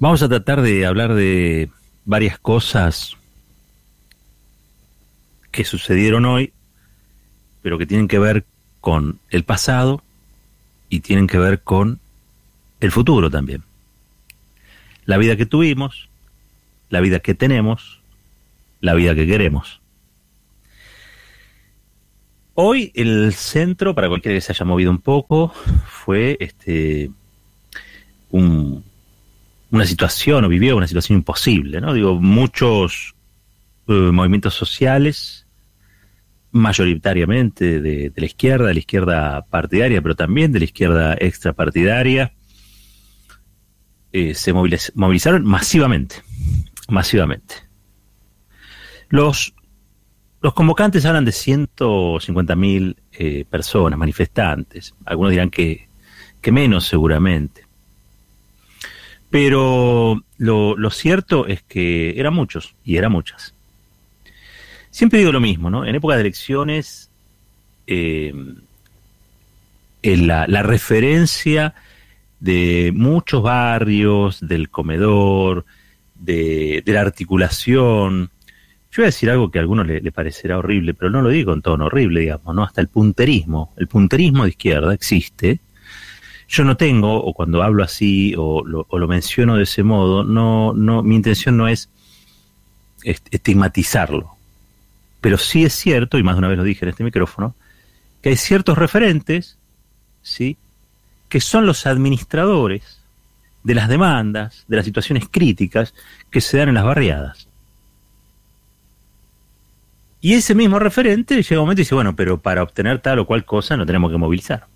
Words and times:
Vamos 0.00 0.22
a 0.22 0.28
tratar 0.28 0.62
de 0.62 0.86
hablar 0.86 1.14
de 1.14 1.70
varias 2.04 2.38
cosas 2.38 3.16
que 5.50 5.64
sucedieron 5.64 6.24
hoy, 6.24 6.52
pero 7.62 7.78
que 7.78 7.86
tienen 7.86 8.06
que 8.06 8.20
ver 8.20 8.44
con 8.80 9.18
el 9.30 9.42
pasado 9.42 10.00
y 10.88 11.00
tienen 11.00 11.26
que 11.26 11.38
ver 11.38 11.62
con 11.62 11.98
el 12.78 12.92
futuro 12.92 13.28
también. 13.28 13.64
La 15.04 15.18
vida 15.18 15.36
que 15.36 15.46
tuvimos, 15.46 16.08
la 16.90 17.00
vida 17.00 17.18
que 17.18 17.34
tenemos, 17.34 18.00
la 18.80 18.94
vida 18.94 19.16
que 19.16 19.26
queremos. 19.26 19.80
Hoy 22.54 22.92
el 22.94 23.32
centro, 23.34 23.96
para 23.96 24.06
cualquiera 24.06 24.36
que 24.36 24.42
se 24.42 24.52
haya 24.52 24.64
movido 24.64 24.92
un 24.92 24.98
poco, 24.98 25.48
fue 25.88 26.36
este 26.38 27.10
un, 28.30 28.84
una 29.70 29.84
situación, 29.84 30.44
o 30.44 30.48
vivió 30.48 30.76
una 30.76 30.86
situación 30.86 31.18
imposible, 31.18 31.80
¿no? 31.80 31.92
Digo, 31.92 32.20
muchos 32.20 33.14
eh, 33.86 33.92
movimientos 33.92 34.54
sociales, 34.54 35.46
mayoritariamente 36.50 37.80
de, 37.80 38.12
la 38.16 38.26
izquierda, 38.26 38.68
de 38.68 38.74
la 38.74 38.80
izquierda 38.80 39.42
partidaria, 39.42 40.00
pero 40.00 40.14
también 40.14 40.52
de 40.52 40.60
la 40.60 40.64
izquierda 40.64 41.14
extrapartidaria, 41.18 42.32
eh, 44.12 44.34
se 44.34 44.52
movilizaron 44.52 45.44
masivamente, 45.44 46.16
masivamente. 46.88 47.68
Los, 49.10 49.54
los 50.40 50.54
convocantes 50.54 51.04
hablan 51.04 51.26
de 51.26 51.32
150.000 51.32 52.96
eh, 53.12 53.44
personas, 53.48 53.98
manifestantes. 53.98 54.94
Algunos 55.04 55.30
dirán 55.32 55.50
que, 55.50 55.88
que 56.40 56.52
menos 56.52 56.86
seguramente. 56.86 57.67
Pero 59.30 60.22
lo, 60.38 60.90
cierto 60.90 61.46
es 61.46 61.62
que 61.62 62.18
eran 62.18 62.34
muchos 62.34 62.74
y 62.84 62.96
eran 62.96 63.12
muchas. 63.12 63.54
Siempre 64.90 65.18
digo 65.18 65.32
lo 65.32 65.40
mismo, 65.40 65.68
¿no? 65.70 65.84
En 65.84 65.94
época 65.94 66.14
de 66.14 66.22
elecciones, 66.22 67.10
eh, 67.86 68.32
la, 70.02 70.46
la, 70.46 70.62
referencia 70.62 71.74
de 72.40 72.90
muchos 72.94 73.42
barrios, 73.42 74.40
del 74.40 74.70
comedor, 74.70 75.66
de, 76.14 76.82
de, 76.84 76.92
la 76.92 77.02
articulación. 77.02 78.30
Yo 78.90 79.02
voy 79.02 79.04
a 79.04 79.06
decir 79.06 79.30
algo 79.30 79.50
que 79.50 79.58
a 79.58 79.60
algunos 79.60 79.86
le, 79.86 80.00
le, 80.00 80.10
parecerá 80.10 80.58
horrible, 80.58 80.94
pero 80.94 81.10
no 81.10 81.20
lo 81.20 81.28
digo 81.28 81.52
en 81.52 81.60
tono 81.60 81.86
horrible, 81.86 82.20
digamos, 82.20 82.54
¿no? 82.54 82.62
Hasta 82.64 82.80
el 82.80 82.88
punterismo. 82.88 83.74
El 83.76 83.88
punterismo 83.88 84.44
de 84.44 84.50
izquierda 84.50 84.94
existe 84.94 85.60
yo 86.48 86.64
no 86.64 86.76
tengo, 86.78 87.22
o 87.22 87.34
cuando 87.34 87.62
hablo 87.62 87.84
así, 87.84 88.34
o 88.36 88.64
lo, 88.64 89.08
menciono 89.08 89.56
de 89.56 89.64
ese 89.64 89.82
modo, 89.82 90.24
no, 90.24 90.72
no, 90.72 91.02
mi 91.02 91.14
intención 91.14 91.58
no 91.58 91.68
es 91.68 91.90
estigmatizarlo. 93.02 94.30
Pero 95.20 95.36
sí 95.36 95.64
es 95.64 95.74
cierto, 95.74 96.16
y 96.16 96.22
más 96.22 96.36
de 96.36 96.38
una 96.38 96.48
vez 96.48 96.56
lo 96.56 96.64
dije 96.64 96.86
en 96.86 96.88
este 96.90 97.04
micrófono, 97.04 97.54
que 98.22 98.30
hay 98.30 98.36
ciertos 98.36 98.78
referentes, 98.78 99.58
¿sí? 100.22 100.56
que 101.28 101.40
son 101.40 101.66
los 101.66 101.86
administradores 101.86 103.02
de 103.62 103.74
las 103.74 103.88
demandas, 103.88 104.64
de 104.68 104.76
las 104.76 104.86
situaciones 104.86 105.28
críticas 105.30 105.92
que 106.30 106.40
se 106.40 106.56
dan 106.56 106.70
en 106.70 106.76
las 106.76 106.84
barriadas. 106.84 107.46
Y 110.22 110.32
ese 110.32 110.54
mismo 110.54 110.78
referente 110.78 111.42
llega 111.42 111.60
un 111.60 111.66
momento 111.66 111.82
y 111.82 111.84
dice, 111.84 111.94
bueno, 111.94 112.16
pero 112.16 112.38
para 112.38 112.62
obtener 112.62 113.00
tal 113.00 113.18
o 113.18 113.26
cual 113.26 113.44
cosa 113.44 113.76
no 113.76 113.84
tenemos 113.84 114.10
que 114.10 114.16
movilizar 114.16 114.66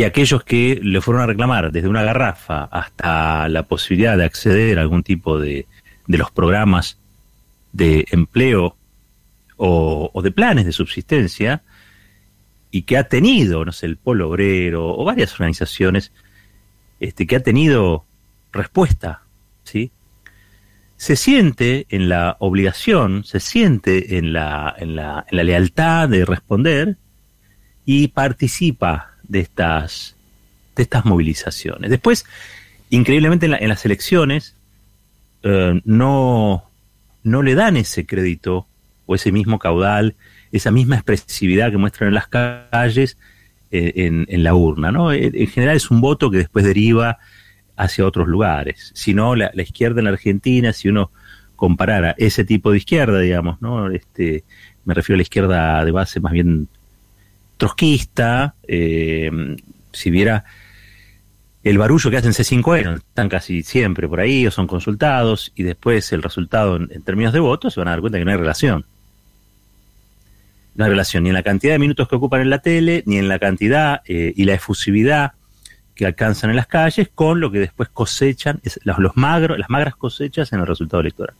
y 0.00 0.04
aquellos 0.04 0.44
que 0.44 0.80
le 0.82 1.02
fueron 1.02 1.22
a 1.22 1.26
reclamar 1.26 1.72
desde 1.72 1.86
una 1.86 2.02
garrafa 2.02 2.64
hasta 2.64 3.50
la 3.50 3.64
posibilidad 3.64 4.16
de 4.16 4.24
acceder 4.24 4.78
a 4.78 4.80
algún 4.80 5.02
tipo 5.02 5.38
de, 5.38 5.66
de 6.06 6.16
los 6.16 6.30
programas 6.30 6.96
de 7.74 8.06
empleo 8.10 8.78
o, 9.58 10.10
de 10.22 10.30
planes 10.30 10.64
de 10.64 10.72
subsistencia 10.72 11.62
y 12.70 12.84
que 12.84 12.96
ha 12.96 13.08
tenido, 13.10 13.62
no 13.66 13.72
sé, 13.72 13.84
el 13.84 13.98
Polo 13.98 14.30
Obrero 14.30 14.88
o 14.88 15.04
varias 15.04 15.34
organizaciones 15.34 16.12
este, 16.98 17.26
que 17.26 17.36
ha 17.36 17.42
tenido 17.42 18.06
respuesta, 18.54 19.20
¿sí? 19.64 19.90
Se 20.96 21.14
siente 21.14 21.86
en 21.90 22.08
la 22.08 22.38
obligación, 22.40 23.24
se 23.24 23.38
siente 23.38 24.16
en 24.16 24.32
la, 24.32 24.74
en 24.78 24.96
la, 24.96 25.26
en 25.30 25.36
la 25.36 25.44
lealtad 25.44 26.08
de 26.08 26.24
responder 26.24 26.96
y 27.84 28.08
participa 28.08 29.10
de 29.30 29.40
estas, 29.40 30.16
de 30.76 30.82
estas 30.82 31.04
movilizaciones. 31.04 31.90
Después, 31.90 32.26
increíblemente 32.90 33.46
en, 33.46 33.68
las 33.68 33.84
elecciones, 33.84 34.56
eh, 35.42 35.80
no, 35.84 36.64
no 37.22 37.42
le 37.42 37.54
dan 37.54 37.76
ese 37.76 38.04
crédito 38.04 38.66
o 39.06 39.14
ese 39.14 39.32
mismo 39.32 39.58
caudal, 39.58 40.16
esa 40.52 40.70
misma 40.70 40.96
expresividad 40.96 41.70
que 41.70 41.78
muestran 41.78 42.08
en 42.08 42.14
las 42.14 42.28
calles 42.28 43.16
eh, 43.70 43.92
en, 43.96 44.26
en, 44.28 44.42
la 44.42 44.54
urna. 44.54 44.90
¿no? 44.90 45.12
En 45.12 45.46
general 45.46 45.76
es 45.76 45.90
un 45.90 46.00
voto 46.00 46.30
que 46.30 46.38
después 46.38 46.64
deriva 46.64 47.18
hacia 47.76 48.04
otros 48.04 48.28
lugares. 48.28 48.90
Si 48.94 49.14
no, 49.14 49.36
la, 49.36 49.50
la, 49.54 49.62
izquierda 49.62 50.00
en 50.00 50.04
la 50.04 50.10
Argentina, 50.10 50.72
si 50.72 50.88
uno 50.88 51.12
comparara 51.56 52.14
ese 52.18 52.44
tipo 52.44 52.72
de 52.72 52.78
izquierda, 52.78 53.20
digamos, 53.20 53.60
¿no? 53.62 53.90
Este, 53.90 54.44
me 54.84 54.94
refiero 54.94 55.16
a 55.16 55.18
la 55.18 55.22
izquierda 55.22 55.84
de 55.84 55.90
base 55.92 56.18
más 56.18 56.32
bien 56.32 56.68
trotskista, 57.60 58.54
eh, 58.66 59.30
si 59.92 60.10
viera 60.10 60.44
el 61.62 61.76
barullo 61.76 62.10
que 62.10 62.16
hacen 62.16 62.32
C5N, 62.32 62.96
están 62.96 63.28
casi 63.28 63.62
siempre 63.62 64.08
por 64.08 64.18
ahí 64.18 64.46
o 64.46 64.50
son 64.50 64.66
consultados 64.66 65.52
y 65.54 65.62
después 65.62 66.10
el 66.12 66.22
resultado 66.22 66.76
en, 66.76 66.88
términos 67.02 67.34
de 67.34 67.40
votos 67.40 67.74
se 67.74 67.80
van 67.80 67.88
a 67.88 67.90
dar 67.92 68.00
cuenta 68.00 68.18
que 68.18 68.24
no 68.24 68.30
hay 68.30 68.38
relación. 68.38 68.86
No 70.74 70.84
hay 70.84 70.90
relación 70.90 71.22
ni 71.22 71.28
en 71.28 71.34
la 71.34 71.42
cantidad 71.42 71.74
de 71.74 71.78
minutos 71.78 72.08
que 72.08 72.16
ocupan 72.16 72.40
en 72.40 72.48
la 72.48 72.60
tele, 72.60 73.02
ni 73.04 73.18
en 73.18 73.28
la 73.28 73.38
cantidad 73.38 74.00
eh, 74.06 74.32
y 74.34 74.44
la 74.44 74.54
efusividad 74.54 75.32
que 75.94 76.06
alcanzan 76.06 76.48
en 76.48 76.56
las 76.56 76.66
calles 76.66 77.10
con 77.14 77.40
lo 77.40 77.50
que 77.50 77.58
después 77.58 77.90
cosechan, 77.90 78.58
los, 78.84 78.96
las 78.98 79.68
magras 79.68 79.96
cosechas 79.96 80.50
en 80.54 80.60
el 80.60 80.66
resultado 80.66 81.02
electoral. 81.02 81.36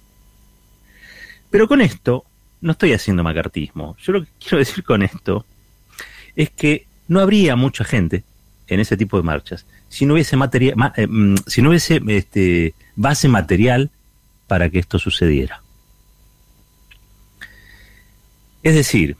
Pero 1.50 1.66
con 1.66 1.80
esto 1.80 2.26
no 2.60 2.72
estoy 2.72 2.92
haciendo 2.92 3.22
macartismo. 3.22 3.96
Yo 4.02 4.12
lo 4.12 4.22
que 4.22 4.28
quiero 4.38 4.58
decir 4.58 4.84
con 4.84 5.02
esto 5.02 5.46
es 6.36 6.50
que 6.50 6.86
no 7.08 7.20
habría 7.20 7.56
mucha 7.56 7.84
gente 7.84 8.24
en 8.66 8.80
ese 8.80 8.96
tipo 8.96 9.16
de 9.16 9.22
marchas 9.22 9.66
si 9.90 10.06
no 10.06 10.14
hubiese 10.14 10.36
materia, 10.36 10.72
ma, 10.76 10.92
eh, 10.96 11.06
mm, 11.06 11.34
si 11.46 11.60
no 11.60 11.70
hubiese 11.70 12.00
este, 12.06 12.74
base 12.94 13.28
material 13.28 13.90
para 14.46 14.70
que 14.70 14.78
esto 14.78 14.98
sucediera. 14.98 15.62
Es 18.62 18.74
decir, 18.74 19.16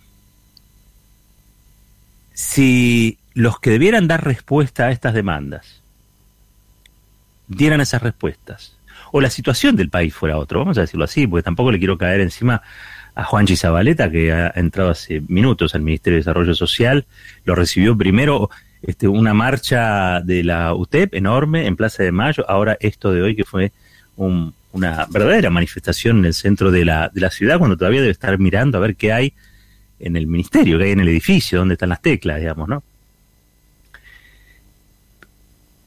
si 2.32 3.18
los 3.34 3.58
que 3.58 3.70
debieran 3.70 4.06
dar 4.06 4.24
respuesta 4.24 4.86
a 4.86 4.90
estas 4.92 5.12
demandas 5.12 5.82
dieran 7.48 7.80
esas 7.80 8.00
respuestas, 8.00 8.76
o 9.12 9.20
la 9.20 9.30
situación 9.30 9.74
del 9.74 9.90
país 9.90 10.14
fuera 10.14 10.38
otro, 10.38 10.60
vamos 10.60 10.78
a 10.78 10.82
decirlo 10.82 11.04
así, 11.04 11.26
porque 11.26 11.42
tampoco 11.42 11.72
le 11.72 11.78
quiero 11.78 11.98
caer 11.98 12.20
encima 12.20 12.62
a 13.20 13.24
Juanchi 13.24 13.54
Zabaleta, 13.54 14.10
que 14.10 14.32
ha 14.32 14.50
entrado 14.56 14.90
hace 14.90 15.20
minutos 15.28 15.74
al 15.74 15.82
Ministerio 15.82 16.14
de 16.14 16.20
Desarrollo 16.20 16.54
Social, 16.54 17.04
lo 17.44 17.54
recibió 17.54 17.94
primero 17.94 18.48
este, 18.80 19.08
una 19.08 19.34
marcha 19.34 20.22
de 20.22 20.42
la 20.42 20.72
UTEP 20.72 21.14
enorme 21.14 21.66
en 21.66 21.76
Plaza 21.76 22.02
de 22.02 22.12
Mayo, 22.12 22.48
ahora 22.48 22.78
esto 22.80 23.12
de 23.12 23.20
hoy 23.20 23.36
que 23.36 23.44
fue 23.44 23.72
un, 24.16 24.54
una 24.72 25.06
verdadera 25.10 25.50
manifestación 25.50 26.20
en 26.20 26.24
el 26.24 26.34
centro 26.34 26.70
de 26.70 26.86
la, 26.86 27.10
de 27.12 27.20
la 27.20 27.30
ciudad, 27.30 27.58
cuando 27.58 27.76
todavía 27.76 28.00
debe 28.00 28.12
estar 28.12 28.38
mirando 28.38 28.78
a 28.78 28.80
ver 28.80 28.96
qué 28.96 29.12
hay 29.12 29.34
en 29.98 30.16
el 30.16 30.26
ministerio, 30.26 30.78
qué 30.78 30.84
hay 30.84 30.92
en 30.92 31.00
el 31.00 31.08
edificio, 31.08 31.58
dónde 31.58 31.74
están 31.74 31.90
las 31.90 32.00
teclas, 32.00 32.40
digamos, 32.40 32.70
¿no? 32.70 32.82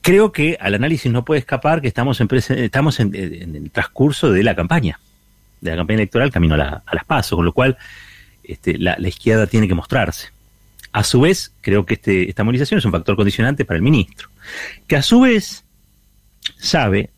Creo 0.04 0.32
que 0.32 0.56
al 0.62 0.76
análisis 0.76 1.12
no 1.12 1.26
puede 1.26 1.40
escapar 1.40 1.82
que 1.82 1.88
estamos 1.88 2.22
en, 2.22 2.28
estamos 2.32 3.00
en 3.00 3.16
el 3.16 3.72
transcurso 3.72 4.32
de 4.32 4.44
la 4.44 4.56
campaña 4.56 5.00
de 5.64 5.72
la 5.72 5.78
campaña 5.78 6.00
electoral 6.00 6.32
camino 6.32 6.56
a, 6.56 6.58
la, 6.58 6.84
a 6.86 6.96
las 6.96 7.06
pasos, 7.06 7.38
con 7.38 7.46
lo 7.46 7.54
cual 7.54 7.78
este, 8.44 8.78
la, 8.78 8.96
la, 9.00 9.08
izquierda 9.08 9.48
tiene 9.48 9.68
que 9.68 9.74
mostrarse. 9.74 10.28
A 10.92 11.04
su 11.04 11.22
vez, 11.22 11.54
creo 11.62 11.86
que 11.86 11.96
este, 11.96 12.30
esta 12.30 12.44
movilización 12.44 12.78
es 12.78 12.86
un 12.86 12.92
factor 12.92 13.16
condicionante 13.16 13.66
para 13.66 13.78
el 13.78 13.82
ministro, 13.82 14.30
que 14.88 14.96
a 14.96 15.02
su 15.02 15.22
vez 15.22 15.64
sabe 16.58 17.10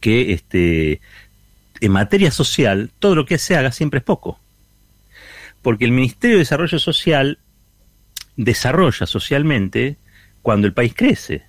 que 0.00 0.32
este, 0.32 1.00
en 1.80 1.92
materia 1.92 2.30
social 2.30 2.90
todo 2.98 3.14
lo 3.14 3.26
que 3.26 3.38
se 3.38 3.56
haga 3.56 3.72
siempre 3.72 3.98
es 3.98 4.04
poco, 4.04 4.38
porque 5.62 5.86
el 5.86 5.92
Ministerio 5.92 6.36
de 6.36 6.40
Desarrollo 6.40 6.78
Social 6.78 7.38
desarrolla 8.36 9.06
socialmente 9.06 9.96
cuando 10.42 10.66
el 10.66 10.74
país 10.74 10.92
crece, 10.94 11.42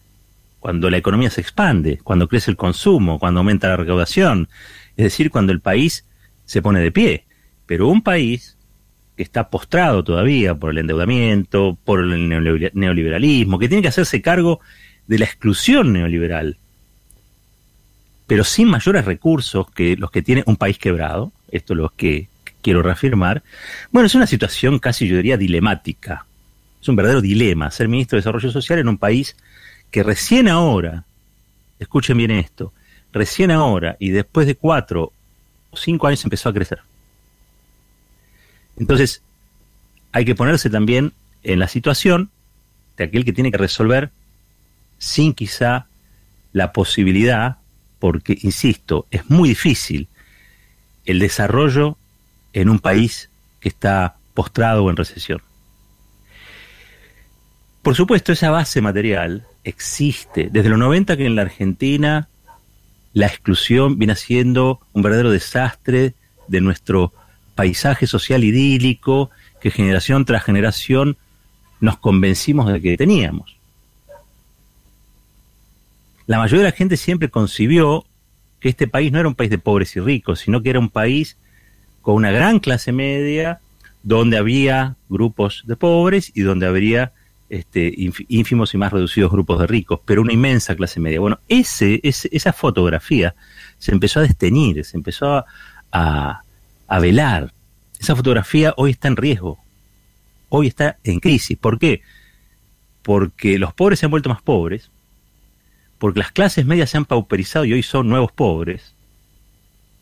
cuando 0.59 0.89
la 0.89 0.97
economía 0.97 1.29
se 1.29 1.41
expande, 1.41 2.00
cuando 2.03 2.27
crece 2.27 2.50
el 2.50 2.57
consumo, 2.57 3.19
cuando 3.19 3.41
aumenta 3.41 3.67
la 3.67 3.77
recaudación, 3.77 4.47
es 4.95 5.03
decir, 5.03 5.29
cuando 5.29 5.51
el 5.51 5.59
país 5.59 6.06
se 6.47 6.63
pone 6.63 6.79
de 6.79 6.91
pie. 6.91 7.25
Pero 7.67 7.88
un 7.88 8.01
país 8.01 8.57
que 9.15 9.21
está 9.21 9.51
postrado 9.51 10.03
todavía 10.03 10.55
por 10.55 10.71
el 10.71 10.79
endeudamiento, 10.79 11.77
por 11.85 11.99
el 12.01 12.27
neoliberalismo, 12.73 13.59
que 13.59 13.67
tiene 13.67 13.83
que 13.83 13.89
hacerse 13.89 14.23
cargo 14.23 14.61
de 15.05 15.19
la 15.19 15.25
exclusión 15.25 15.94
neoliberal 15.94 16.57
pero 18.27 18.44
sin 18.44 18.67
mayores 18.67 19.05
recursos 19.05 19.71
que 19.71 19.95
los 19.95 20.11
que 20.11 20.21
tiene 20.21 20.44
un 20.45 20.57
país 20.57 20.77
quebrado, 20.77 21.31
esto 21.49 21.73
es 21.73 21.77
lo 21.77 21.89
que 21.89 22.27
quiero 22.61 22.83
reafirmar, 22.83 23.41
bueno, 23.91 24.05
es 24.05 24.15
una 24.15 24.27
situación 24.27 24.79
casi 24.79 25.07
yo 25.07 25.15
diría 25.15 25.38
dilemática, 25.38 26.25
es 26.79 26.88
un 26.89 26.97
verdadero 26.97 27.21
dilema 27.21 27.71
ser 27.71 27.88
ministro 27.88 28.17
de 28.17 28.19
Desarrollo 28.19 28.51
Social 28.51 28.79
en 28.79 28.89
un 28.89 28.97
país 28.97 29.38
que 29.89 30.03
recién 30.03 30.50
ahora, 30.50 31.05
escuchen 31.79 32.17
bien 32.17 32.31
esto, 32.31 32.73
recién 33.13 33.50
ahora 33.50 33.95
y 33.97 34.09
después 34.09 34.45
de 34.45 34.55
cuatro 34.55 35.13
cinco 35.75 36.07
años 36.07 36.23
empezó 36.23 36.49
a 36.49 36.53
crecer. 36.53 36.79
Entonces, 38.77 39.21
hay 40.11 40.25
que 40.25 40.35
ponerse 40.35 40.69
también 40.69 41.13
en 41.43 41.59
la 41.59 41.67
situación 41.67 42.29
de 42.95 43.05
aquel 43.05 43.25
que 43.25 43.33
tiene 43.33 43.51
que 43.51 43.57
resolver 43.57 44.11
sin 44.97 45.33
quizá 45.33 45.87
la 46.53 46.71
posibilidad, 46.71 47.57
porque, 47.99 48.37
insisto, 48.41 49.05
es 49.11 49.29
muy 49.29 49.49
difícil 49.49 50.07
el 51.05 51.19
desarrollo 51.19 51.97
en 52.53 52.69
un 52.69 52.79
país 52.79 53.29
que 53.59 53.69
está 53.69 54.17
postrado 54.33 54.83
o 54.83 54.89
en 54.89 54.97
recesión. 54.97 55.41
Por 57.81 57.95
supuesto, 57.95 58.33
esa 58.33 58.49
base 58.49 58.81
material 58.81 59.45
existe. 59.63 60.49
Desde 60.51 60.69
los 60.69 60.79
90 60.79 61.15
que 61.17 61.25
en 61.25 61.35
la 61.35 61.43
Argentina 61.43 62.27
la 63.17 63.25
exclusión 63.25 63.97
viene 63.97 64.15
siendo 64.15 64.79
un 64.93 65.01
verdadero 65.01 65.31
desastre 65.31 66.13
de 66.47 66.61
nuestro 66.61 67.13
paisaje 67.55 68.05
social 68.05 68.43
idílico 68.43 69.31
que 69.59 69.71
generación 69.71 70.23
tras 70.23 70.43
generación 70.43 71.17
nos 71.79 71.97
convencimos 71.97 72.71
de 72.71 72.79
que 72.79 72.95
teníamos. 72.95 73.57
La 76.27 76.37
mayoría 76.37 76.65
de 76.65 76.69
la 76.69 76.77
gente 76.77 76.95
siempre 76.95 77.29
concibió 77.29 78.05
que 78.59 78.69
este 78.69 78.87
país 78.87 79.11
no 79.11 79.19
era 79.19 79.27
un 79.27 79.33
país 79.33 79.49
de 79.49 79.57
pobres 79.57 79.95
y 79.95 79.99
ricos, 79.99 80.41
sino 80.41 80.61
que 80.61 80.69
era 80.69 80.79
un 80.79 80.89
país 80.89 81.37
con 82.03 82.13
una 82.13 82.29
gran 82.29 82.59
clase 82.59 82.91
media, 82.91 83.61
donde 84.03 84.37
había 84.37 84.95
grupos 85.09 85.63
de 85.65 85.75
pobres 85.75 86.31
y 86.35 86.41
donde 86.41 86.67
habría 86.67 87.13
este, 87.49 87.94
ínfimos 88.27 88.73
y 88.73 88.77
más 88.77 88.91
reducidos 88.91 89.31
grupos 89.31 89.59
de 89.59 89.67
ricos, 89.67 89.99
pero 90.05 90.21
una 90.21 90.33
inmensa 90.33 90.75
clase 90.75 90.99
media. 90.99 91.19
Bueno, 91.19 91.39
ese, 91.47 92.01
esa 92.03 92.53
fotografía 92.53 93.35
se 93.77 93.91
empezó 93.91 94.19
a 94.19 94.23
destenir, 94.23 94.83
se 94.83 94.97
empezó 94.97 95.45
a, 95.91 96.41
a 96.88 96.99
velar. 96.99 97.53
Esa 97.99 98.15
fotografía 98.15 98.73
hoy 98.77 98.91
está 98.91 99.07
en 99.07 99.15
riesgo, 99.15 99.59
hoy 100.49 100.67
está 100.67 100.97
en 101.03 101.19
crisis. 101.19 101.57
¿Por 101.57 101.79
qué? 101.79 102.01
Porque 103.01 103.57
los 103.57 103.73
pobres 103.73 104.00
se 104.00 104.05
han 104.05 104.11
vuelto 104.11 104.29
más 104.29 104.41
pobres, 104.41 104.91
porque 105.97 106.19
las 106.19 106.31
clases 106.31 106.65
medias 106.65 106.89
se 106.89 106.97
han 106.97 107.05
pauperizado 107.05 107.65
y 107.65 107.73
hoy 107.73 107.83
son 107.83 108.09
nuevos 108.09 108.31
pobres, 108.31 108.93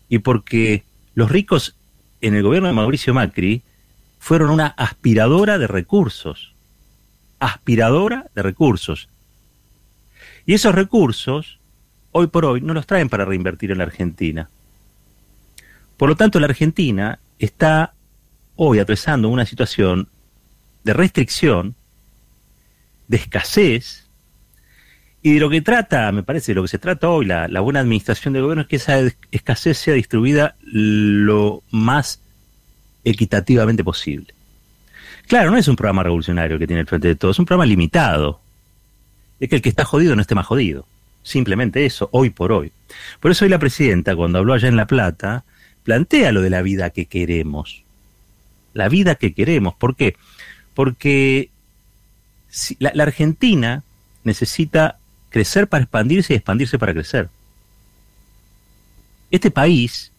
y 0.10 0.20
porque 0.20 0.84
los 1.14 1.32
ricos 1.32 1.78
en 2.22 2.36
el 2.36 2.44
gobierno 2.44 2.68
de 2.68 2.74
Mauricio 2.74 3.14
Macri 3.14 3.64
fueron 4.20 4.50
una 4.50 4.68
aspiradora 4.68 5.58
de 5.60 5.68
recursos, 5.68 6.55
aspiradora 7.40 8.30
de 8.36 8.44
recursos. 8.44 9.10
Y 10.46 10.54
esos 10.54 10.76
recursos, 10.76 11.60
hoy 12.12 12.28
por 12.28 12.46
hoy, 12.46 12.62
no 12.62 12.74
los 12.74 12.88
traen 12.88 13.10
para 13.10 13.26
reinvertir 13.26 13.72
en 13.72 13.80
la 13.80 13.86
Argentina. 13.86 14.50
Por 15.98 16.10
lo 16.10 16.16
tanto, 16.16 16.40
la 16.40 16.48
Argentina 16.48 17.20
está 17.40 17.94
hoy 18.56 18.80
atravesando 18.80 19.30
una 19.30 19.46
situación 19.46 20.10
de 20.84 20.94
restricción, 20.94 21.76
de 23.08 23.18
escasez, 23.18 24.06
y 25.26 25.34
de 25.34 25.40
lo 25.40 25.50
que 25.50 25.62
trata, 25.62 26.12
me 26.12 26.22
parece, 26.22 26.52
de 26.52 26.58
lo 26.58 26.62
que 26.62 26.68
se 26.68 26.78
trata 26.78 27.10
hoy, 27.10 27.26
la, 27.26 27.48
buena 27.60 27.80
administración 27.80 28.36
del 28.36 28.44
gobierno, 28.44 28.62
es 28.62 28.68
que 28.68 28.76
esa 28.76 29.00
escasez 29.32 29.76
sea 29.80 29.96
distribuida 29.96 30.56
lo 30.62 31.64
más 31.72 32.22
equitativamente 33.04 33.84
posible. 33.84 34.35
Claro, 35.28 35.52
no 35.52 35.58
es 35.58 35.68
un 35.68 35.76
programa 35.76 36.04
revolucionario 36.04 36.60
que 36.60 36.68
tiene 36.68 36.82
el 36.82 36.88
frente 36.88 37.08
de 37.08 37.16
todo, 37.16 37.32
es 37.32 37.40
un 37.40 37.46
programa 37.46 37.66
limitado. 37.66 38.42
Es 39.40 39.50
que 39.50 39.56
el 39.56 39.62
que 39.62 39.70
está 39.70 39.86
jodido 39.86 40.16
no 40.16 40.22
esté 40.22 40.36
más 40.36 40.46
jodido. 40.46 40.86
Simplemente 41.24 41.86
eso, 41.86 42.10
hoy 42.12 42.30
por 42.30 42.52
hoy. 42.52 42.72
Por 43.20 43.32
eso 43.32 43.46
hoy 43.46 43.50
la 43.50 43.60
presidenta, 43.60 44.16
cuando 44.16 44.38
habló 44.38 44.54
allá 44.54 44.68
en 44.68 44.76
La 44.76 44.88
Plata, 44.88 45.44
plantea 45.84 46.32
lo 46.32 46.42
de 46.42 46.52
la 46.52 46.62
vida 46.62 46.92
que 46.92 47.08
queremos. 47.08 47.84
La 48.74 48.90
vida 48.90 49.16
que 49.16 49.34
queremos. 49.34 49.74
¿Por 49.74 49.96
qué? 49.96 50.16
Porque 50.76 51.50
la, 52.80 52.92
la 52.94 53.04
Argentina 53.04 53.84
necesita 54.24 55.00
crecer 55.30 55.68
para 55.68 55.84
expandirse 55.84 56.34
y 56.34 56.38
expandirse 56.38 56.78
para 56.78 56.94
crecer. 56.94 57.30
Este 59.32 59.52
país, 59.52 60.12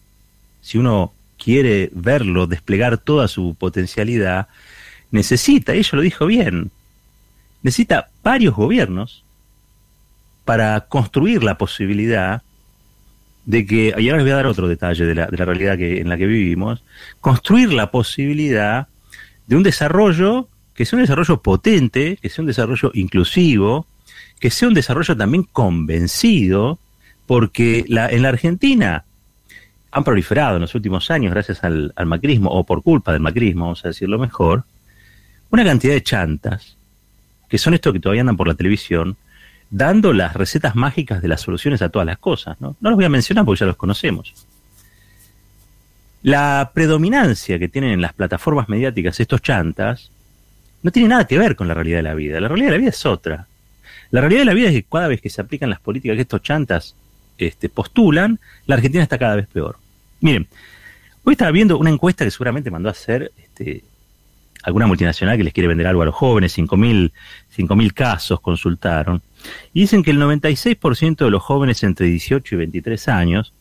si 0.61 0.77
uno 0.77 1.13
quiere 1.37 1.89
verlo 1.93 2.47
desplegar 2.47 2.97
toda 2.97 3.27
su 3.27 3.55
potencialidad, 3.57 4.47
necesita, 5.11 5.73
ella 5.73 5.89
lo 5.93 6.01
dijo 6.01 6.25
bien, 6.25 6.71
necesita 7.63 8.09
varios 8.23 8.55
gobiernos 8.55 9.23
para 10.45 10.79
construir 10.81 11.43
la 11.43 11.57
posibilidad 11.57 12.41
de 13.45 13.65
que, 13.65 13.93
y 13.97 14.09
ahora 14.09 14.17
les 14.17 14.25
voy 14.25 14.31
a 14.31 14.35
dar 14.35 14.47
otro 14.47 14.67
detalle 14.67 15.05
de 15.05 15.15
la, 15.15 15.27
de 15.27 15.37
la 15.37 15.45
realidad 15.45 15.77
que, 15.77 16.01
en 16.01 16.09
la 16.09 16.17
que 16.17 16.25
vivimos, 16.25 16.83
construir 17.21 17.71
la 17.71 17.91
posibilidad 17.91 18.87
de 19.47 19.55
un 19.55 19.63
desarrollo 19.63 20.49
que 20.77 20.85
sea 20.85 20.97
un 20.97 21.03
desarrollo 21.03 21.41
potente, 21.41 22.19
que 22.21 22.29
sea 22.29 22.43
un 22.43 22.47
desarrollo 22.47 22.91
inclusivo, 22.93 23.87
que 24.39 24.51
sea 24.51 24.67
un 24.67 24.75
desarrollo 24.75 25.17
también 25.17 25.43
convencido, 25.43 26.77
porque 27.25 27.83
la, 27.87 28.09
en 28.09 28.21
la 28.21 28.29
Argentina 28.29 29.03
han 29.91 30.03
proliferado 30.03 30.57
en 30.57 30.61
los 30.61 30.75
últimos 30.75 31.09
años, 31.09 31.33
gracias 31.33 31.63
al, 31.63 31.93
al, 31.95 32.05
macrismo, 32.05 32.51
o 32.51 32.63
por 32.63 32.83
culpa 32.83 33.11
del 33.11 33.21
macrismo, 33.21 33.65
vamos 33.65 33.83
a 33.85 33.87
decirlo 33.87 34.19
mejor, 34.19 34.65
una 35.49 35.63
cantidad 35.63 35.93
de 35.93 36.03
chantas, 36.03 36.77
que 37.49 37.57
son 37.57 37.73
estos 37.73 37.93
que 37.93 37.99
todavía 37.99 38.21
andan 38.21 38.37
por 38.37 38.47
la 38.47 38.55
televisión, 38.55 39.17
dando 39.69 40.13
las 40.13 40.33
recetas 40.33 40.75
mágicas 40.75 41.21
de 41.21 41.27
las 41.27 41.41
soluciones 41.41 41.81
a 41.81 41.89
todas 41.89 42.05
las 42.05 42.17
cosas. 42.17 42.59
¿no? 42.59 42.75
no 42.79 42.89
los 42.89 42.97
voy 42.97 43.05
a 43.05 43.09
mencionar 43.09 43.45
porque 43.45 43.59
ya 43.59 43.65
los 43.65 43.75
conocemos. 43.75 44.33
La 46.23 46.71
predominancia 46.73 47.59
que 47.59 47.69
tienen 47.69 47.91
en 47.91 48.01
las 48.01 48.13
plataformas 48.13 48.69
mediáticas 48.69 49.19
estos 49.19 49.41
chantas 49.41 50.11
no 50.83 50.91
tiene 50.91 51.09
nada 51.09 51.25
que 51.25 51.37
ver 51.37 51.55
con 51.55 51.67
la 51.67 51.73
realidad 51.73 51.97
de 51.97 52.03
la 52.03 52.13
vida. 52.15 52.39
La 52.39 52.47
realidad 52.47 52.67
de 52.67 52.71
la 52.73 52.79
vida 52.79 52.89
es 52.89 53.05
otra. 53.05 53.47
La 54.11 54.21
realidad 54.21 54.41
de 54.41 54.45
la 54.45 54.53
vida 54.53 54.69
es 54.69 54.73
que 54.73 54.83
cada 54.83 55.07
vez 55.07 55.21
que 55.21 55.29
se 55.29 55.41
aplican 55.41 55.69
las 55.69 55.79
políticas 55.79 56.15
que 56.15 56.21
estos 56.21 56.41
chantas 56.41 56.95
este, 57.37 57.69
postulan, 57.69 58.39
la 58.65 58.75
Argentina 58.75 59.03
está 59.03 59.17
cada 59.17 59.35
vez 59.35 59.47
peor. 59.47 59.77
Miren, 60.21 60.47
hoy 61.23 61.33
estaba 61.33 61.51
viendo 61.51 61.77
una 61.77 61.89
encuesta 61.89 62.25
que 62.25 62.31
seguramente 62.31 62.71
mandó 62.71 62.89
a 62.89 62.93
hacer 62.93 63.31
este, 63.37 63.83
alguna 64.63 64.87
multinacional 64.87 65.37
que 65.37 65.43
les 65.43 65.53
quiere 65.53 65.67
vender 65.67 65.87
algo 65.87 66.01
a 66.01 66.05
los 66.05 66.15
jóvenes, 66.15 66.57
5.000 66.57 67.75
mil 67.75 67.93
casos 67.93 68.39
consultaron, 68.41 69.21
y 69.73 69.81
dicen 69.81 70.03
que 70.03 70.11
el 70.11 70.19
96% 70.19 71.17
de 71.17 71.31
los 71.31 71.43
jóvenes 71.43 71.83
entre 71.83 72.07
18 72.07 72.55
y 72.55 72.57
23 72.57 73.07
años 73.07 73.53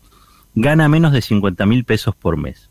gana 0.55 0.89
menos 0.89 1.13
de 1.13 1.23
50 1.23 1.67
mil 1.67 1.85
pesos 1.85 2.15
por 2.17 2.37
mes. 2.37 2.71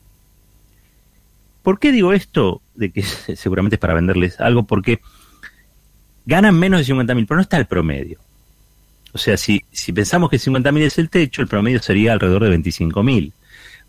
¿Por 1.62 1.80
qué 1.80 1.92
digo 1.92 2.14
esto? 2.14 2.62
De 2.74 2.92
que 2.92 3.04
seguramente 3.36 3.76
es 3.76 3.80
para 3.80 3.94
venderles 3.94 4.40
algo, 4.40 4.64
porque 4.64 5.00
ganan 6.26 6.58
menos 6.60 6.80
de 6.80 6.86
50 6.86 7.16
mil, 7.16 7.26
pero 7.26 7.38
no 7.38 7.42
está 7.42 7.58
el 7.58 7.66
promedio. 7.66 8.20
O 9.14 9.18
sea, 9.18 9.38
si, 9.38 9.64
si 9.72 9.94
pensamos 9.94 10.30
que 10.30 10.38
50 10.38 10.72
mil 10.72 10.84
es 10.84 10.98
el 10.98 11.10
techo, 11.10 11.42
el 11.42 11.48
promedio 11.48 11.82
sería 11.82 12.12
alrededor 12.12 12.44
de 12.44 12.50
25 12.50 13.02
mil. 13.02 13.34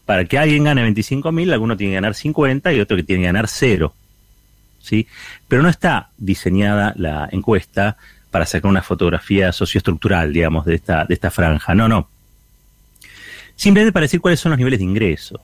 Para 0.05 0.25
que 0.25 0.39
alguien 0.39 0.65
gane 0.65 0.83
25 0.83 1.33
mil, 1.33 1.53
alguno 1.53 1.77
tiene 1.77 1.93
que 1.93 1.95
ganar 1.97 2.15
50 2.15 2.73
y 2.73 2.81
otro 2.81 2.97
que 2.97 3.03
tiene 3.03 3.23
que 3.23 3.27
ganar 3.27 3.49
cero. 3.49 3.93
¿Sí? 4.87 5.07
Pero 5.49 5.63
no 5.63 5.69
está 5.69 6.11
diseñada 6.17 6.95
la 6.97 7.29
encuesta 7.33 7.97
para 8.31 8.47
sacar 8.47 8.71
una 8.71 8.83
fotografía 8.83 9.53
socioestructural, 9.53 10.33
digamos, 10.33 10.65
de 10.65 10.77
esta, 10.77 11.05
de 11.05 11.15
esta 11.15 11.31
franja. 11.31 11.75
No, 11.75 11.89
no. 11.89 12.09
Simplemente 13.57 13.93
para 13.93 14.05
decir 14.05 14.21
cuáles 14.21 14.41
son 14.41 14.51
los 14.51 14.59
niveles 14.59 14.79
de 14.79 14.85
ingreso 14.85 15.41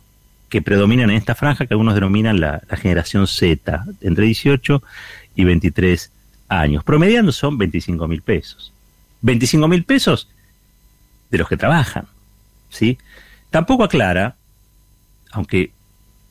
que 0.49 0.61
predominan 0.61 1.11
en 1.11 1.17
esta 1.17 1.35
franja 1.35 1.67
que 1.67 1.75
algunos 1.75 1.95
denominan 1.95 2.39
la, 2.39 2.63
generación 2.77 3.27
Z, 3.27 3.85
entre 4.03 4.27
18 4.27 4.83
y 5.35 5.45
23 5.45 6.13
años. 6.49 6.85
Promediando 6.85 7.33
son 7.33 7.57
25 7.57 8.07
mil 8.07 8.21
pesos. 8.21 8.73
25 9.23 9.67
mil 9.67 9.85
pesos 9.85 10.29
de 11.31 11.39
los 11.39 11.49
que 11.49 11.57
trabajan. 11.57 12.07
¿sí? 12.69 12.99
Tampoco 13.51 13.85
aclara, 13.85 14.37
aunque 15.31 15.73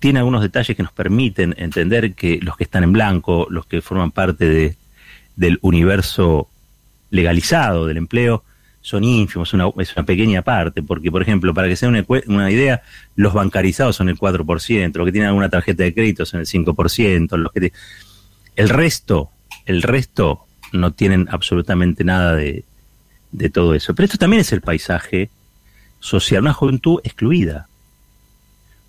tiene 0.01 0.17
algunos 0.17 0.41
detalles 0.41 0.75
que 0.75 0.81
nos 0.81 0.91
permiten 0.91 1.53
entender 1.59 2.15
que 2.15 2.39
los 2.41 2.57
que 2.57 2.63
están 2.63 2.83
en 2.83 2.91
blanco, 2.91 3.45
los 3.51 3.67
que 3.67 3.83
forman 3.83 4.09
parte 4.09 4.49
de, 4.49 4.75
del 5.35 5.59
universo 5.61 6.49
legalizado 7.11 7.85
del 7.85 7.97
empleo, 7.97 8.43
son 8.81 9.03
ínfimos, 9.03 9.53
es 9.77 9.95
una 9.95 10.05
pequeña 10.05 10.41
parte, 10.41 10.81
porque, 10.81 11.11
por 11.11 11.21
ejemplo, 11.21 11.53
para 11.53 11.67
que 11.67 11.75
sea 11.75 11.87
una, 11.87 12.03
una, 12.25 12.49
idea, 12.49 12.81
los 13.15 13.31
bancarizados 13.33 13.95
son 13.95 14.09
el 14.09 14.17
4%, 14.17 14.95
los 14.95 15.05
que 15.05 15.11
tienen 15.11 15.27
alguna 15.27 15.49
tarjeta 15.49 15.83
de 15.83 15.93
crédito 15.93 16.25
son 16.25 16.39
el 16.39 16.47
5%, 16.47 17.37
los 17.37 17.51
que 17.51 17.71
el 18.55 18.69
resto, 18.69 19.29
el 19.67 19.83
resto 19.83 20.45
no 20.73 20.93
tienen 20.93 21.27
absolutamente 21.29 22.03
nada 22.03 22.35
de 22.35 22.63
todo 23.53 23.75
eso. 23.75 23.93
Pero 23.93 24.05
esto 24.05 24.17
también 24.17 24.41
es 24.41 24.51
el 24.51 24.61
paisaje 24.61 25.29
social, 25.99 26.41
una 26.41 26.53
juventud 26.53 27.01
excluida. 27.03 27.67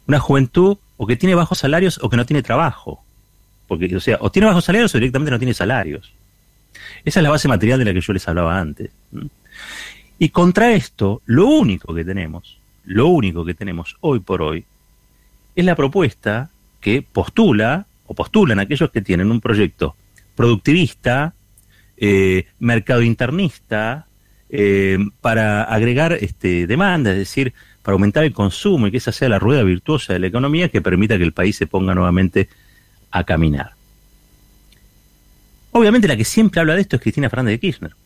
Una 0.07 0.19
juventud 0.19 0.79
o 0.97 1.07
que 1.07 1.17
tiene 1.17 1.35
bajos 1.35 1.59
salarios 1.59 1.99
o 2.03 2.09
que 2.09 2.17
no 2.17 2.27
tiene 2.27 2.43
trabajo. 2.43 3.03
Porque, 3.69 3.95
o 3.97 4.01
sea, 4.01 4.19
o 4.21 4.31
tiene 4.31 4.47
bajos 4.47 4.65
salarios 4.65 4.95
o 4.95 4.99
directamente 4.99 5.31
no 5.31 5.39
tiene 5.39 5.55
salarios. 5.55 6.13
Esa 7.05 7.21
es 7.21 7.25
la 7.25 7.31
base 7.31 7.49
material 7.49 7.79
de 7.79 7.85
la 7.85 7.95
que 7.95 8.01
yo 8.01 8.13
les 8.13 8.27
hablaba 8.29 8.59
antes. 8.59 8.91
Y 10.19 10.29
contra 10.29 10.73
esto, 10.73 11.23
lo 11.27 11.47
único 11.47 11.95
que 11.95 12.05
tenemos, 12.05 12.59
lo 12.85 13.09
único 13.09 13.45
que 13.45 13.55
tenemos 13.55 13.97
hoy 14.01 14.21
por 14.21 14.43
hoy, 14.43 14.65
es 15.55 15.65
la 15.65 15.77
propuesta 15.77 16.51
que 16.81 17.03
postula 17.03 17.87
o 18.07 18.15
postulan 18.15 18.59
aquellos 18.59 18.91
que 18.91 19.03
tienen 19.03 19.31
un 19.31 19.41
proyecto 19.41 19.97
productivista, 20.35 21.35
eh, 21.97 22.47
mercado 22.59 23.03
internista, 23.03 24.07
eh, 24.49 24.99
para 25.21 25.65
agregar 25.65 26.13
este, 26.13 26.67
demanda, 26.67 27.11
es 27.13 27.19
decir, 27.19 27.55
para 27.83 27.95
aumentar 27.95 28.25
el 28.25 28.33
consumo 28.33 28.87
y 28.87 28.91
que 28.91 28.97
esa 28.99 29.13
sea 29.13 29.29
la 29.29 29.39
rueda 29.39 29.63
virtuosa 29.63 30.13
de 30.13 30.19
la 30.19 30.29
economía 30.29 30.69
que 30.69 30.81
permita 30.81 31.19
que 31.19 31.25
el 31.25 31.33
país 31.33 31.57
se 31.57 31.67
ponga 31.67 31.95
nuevamente 31.95 32.49
a 33.11 33.25
caminar. 33.25 33.73
Obviamente 35.73 36.07
la 36.07 36.17
que 36.17 36.25
siempre 36.25 36.61
habla 36.61 36.75
de 36.75 36.83
esto 36.83 36.97
es 36.97 37.03
Cristina 37.03 37.31
Fernández 37.31 37.55
de 37.55 37.61
Kirchner. 37.61 37.97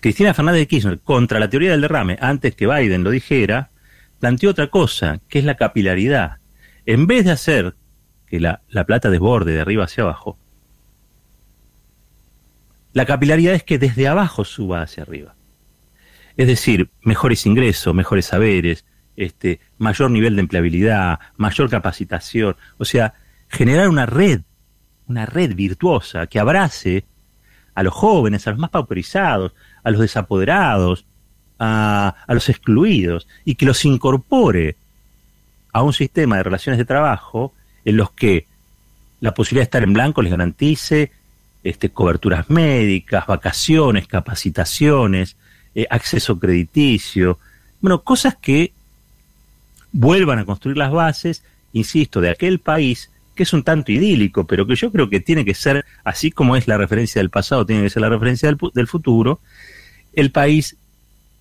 Cristina 0.00 0.32
Fernández 0.32 0.60
de 0.60 0.68
Kirchner, 0.68 0.98
contra 1.00 1.40
la 1.40 1.50
teoría 1.50 1.72
del 1.72 1.80
derrame, 1.80 2.18
antes 2.20 2.54
que 2.54 2.66
Biden 2.66 3.02
lo 3.02 3.10
dijera, 3.10 3.70
planteó 4.20 4.50
otra 4.50 4.68
cosa, 4.68 5.20
que 5.28 5.40
es 5.40 5.44
la 5.44 5.56
capilaridad. 5.56 6.36
En 6.86 7.06
vez 7.06 7.24
de 7.24 7.32
hacer 7.32 7.74
que 8.26 8.40
la, 8.40 8.62
la 8.68 8.84
plata 8.84 9.10
desborde 9.10 9.52
de 9.52 9.60
arriba 9.60 9.84
hacia 9.84 10.04
abajo, 10.04 10.38
la 12.92 13.06
capilaridad 13.06 13.54
es 13.54 13.64
que 13.64 13.78
desde 13.78 14.08
abajo 14.08 14.44
suba 14.44 14.82
hacia 14.82 15.02
arriba. 15.02 15.34
Es 16.38 16.46
decir, 16.46 16.88
mejores 17.02 17.44
ingresos, 17.46 17.92
mejores 17.92 18.26
saberes, 18.26 18.84
este, 19.16 19.58
mayor 19.76 20.12
nivel 20.12 20.36
de 20.36 20.42
empleabilidad, 20.42 21.18
mayor 21.36 21.68
capacitación, 21.68 22.54
o 22.78 22.84
sea, 22.84 23.14
generar 23.48 23.88
una 23.88 24.06
red, 24.06 24.42
una 25.08 25.26
red 25.26 25.56
virtuosa 25.56 26.28
que 26.28 26.38
abrace 26.38 27.04
a 27.74 27.82
los 27.82 27.92
jóvenes, 27.92 28.46
a 28.46 28.50
los 28.50 28.60
más 28.60 28.70
pauperizados, 28.70 29.52
a 29.82 29.90
los 29.90 30.00
desapoderados, 30.00 31.06
a, 31.58 32.14
los 32.28 32.48
excluidos, 32.48 33.26
y 33.44 33.56
que 33.56 33.66
los 33.66 33.84
incorpore 33.84 34.76
a 35.72 35.82
un 35.82 35.92
sistema 35.92 36.36
de 36.36 36.44
relaciones 36.44 36.78
de 36.78 36.84
trabajo 36.84 37.52
en 37.84 37.96
los 37.96 38.12
que 38.12 38.46
la 39.18 39.34
posibilidad 39.34 39.62
de 39.62 39.70
estar 39.70 39.82
en 39.82 39.92
blanco 39.92 40.22
les 40.22 40.30
garantice 40.30 41.10
este, 41.64 41.90
coberturas 41.90 42.48
médicas, 42.48 43.26
vacaciones, 43.26 44.06
capacitaciones, 44.06 45.36
eh, 45.78 45.86
acceso 45.90 46.40
crediticio, 46.40 47.38
bueno, 47.80 48.02
cosas 48.02 48.34
que 48.34 48.72
vuelvan 49.92 50.40
a 50.40 50.44
construir 50.44 50.76
las 50.76 50.90
bases, 50.90 51.44
insisto, 51.72 52.20
de 52.20 52.30
aquel 52.30 52.58
país 52.58 53.12
que 53.36 53.44
es 53.44 53.52
un 53.52 53.62
tanto 53.62 53.92
idílico, 53.92 54.44
pero 54.44 54.66
que 54.66 54.74
yo 54.74 54.90
creo 54.90 55.08
que 55.08 55.20
tiene 55.20 55.44
que 55.44 55.54
ser, 55.54 55.84
así 56.02 56.32
como 56.32 56.56
es 56.56 56.66
la 56.66 56.78
referencia 56.78 57.20
del 57.20 57.30
pasado, 57.30 57.64
tiene 57.64 57.84
que 57.84 57.90
ser 57.90 58.02
la 58.02 58.08
referencia 58.08 58.48
del, 58.48 58.58
del 58.74 58.88
futuro, 58.88 59.38
el 60.14 60.32
país 60.32 60.76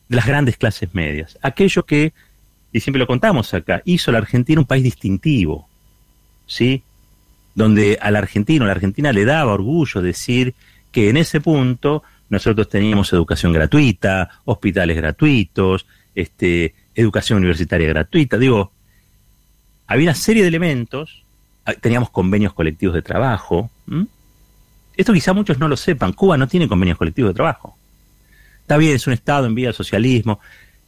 de 0.07 0.15
las 0.15 0.27
grandes 0.27 0.55
clases 0.55 0.93
medias, 0.93 1.39
aquello 1.41 1.87
que, 1.87 2.13
y 2.71 2.79
siempre 2.81 2.99
lo 2.99 3.07
contamos 3.07 3.51
acá, 3.55 3.81
hizo 3.85 4.11
la 4.11 4.19
Argentina 4.19 4.61
un 4.61 4.67
país 4.67 4.83
distintivo, 4.83 5.67
¿sí? 6.45 6.83
Donde 7.55 7.97
al 7.99 8.15
argentino, 8.15 8.65
a 8.65 8.67
la 8.67 8.73
Argentina 8.73 9.11
le 9.11 9.25
daba 9.25 9.51
orgullo 9.51 10.03
decir 10.03 10.53
que 10.91 11.09
en 11.09 11.17
ese 11.17 11.41
punto 11.41 12.03
nosotros 12.29 12.69
teníamos 12.69 13.11
educación 13.13 13.53
gratuita, 13.53 14.29
hospitales 14.45 14.97
gratuitos, 14.97 15.85
este, 16.15 16.75
educación 16.95 17.37
universitaria 17.37 17.87
gratuita. 17.87 18.37
Digo, 18.37 18.71
había 19.87 20.09
una 20.09 20.15
serie 20.15 20.41
de 20.43 20.49
elementos, 20.49 21.23
ah, 21.65 21.73
teníamos 21.73 22.09
convenios 22.09 22.53
colectivos 22.53 22.95
de 22.95 23.01
trabajo. 23.01 23.69
Esto 24.95 25.13
quizá 25.13 25.33
muchos 25.33 25.59
no 25.59 25.67
lo 25.67 25.77
sepan, 25.77 26.13
Cuba 26.13 26.37
no 26.37 26.47
tiene 26.47 26.67
convenios 26.67 26.97
colectivos 26.97 27.31
de 27.31 27.35
trabajo. 27.35 27.77
Está 28.61 28.77
bien, 28.77 28.95
es 28.95 29.07
un 29.07 29.13
Estado 29.13 29.47
en 29.47 29.55
vía 29.55 29.69
al 29.69 29.73
socialismo, 29.73 30.39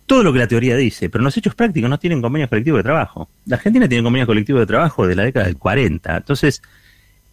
todo 0.06 0.24
lo 0.24 0.34
que 0.34 0.40
la 0.40 0.48
teoría 0.48 0.76
dice, 0.76 1.10
pero 1.10 1.24
los 1.24 1.38
hechos 1.38 1.54
prácticos 1.54 1.90
no 1.90 2.00
tienen 2.00 2.22
convenios 2.22 2.50
colectivos 2.50 2.80
de 2.80 2.84
trabajo. 2.84 3.30
La 3.46 3.58
Argentina 3.58 3.88
tiene 3.88 4.04
convenios 4.04 4.26
colectivos 4.26 4.62
de 4.62 4.66
trabajo 4.66 5.08
de 5.08 5.16
la 5.16 5.24
década 5.24 5.46
del 5.46 5.58
40. 5.58 6.18
Entonces, 6.18 6.64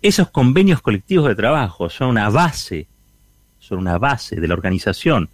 esos 0.03 0.31
convenios 0.31 0.83
colectivos 0.83 1.27
de 1.27 1.35
trabajo 1.35 1.89
son 1.89 2.11
una 2.11 2.29
base 2.29 2.87
son 3.67 3.79
una 3.79 3.99
base 3.99 4.37
de 4.37 4.49
la 4.49 4.55
organización, 4.55 5.29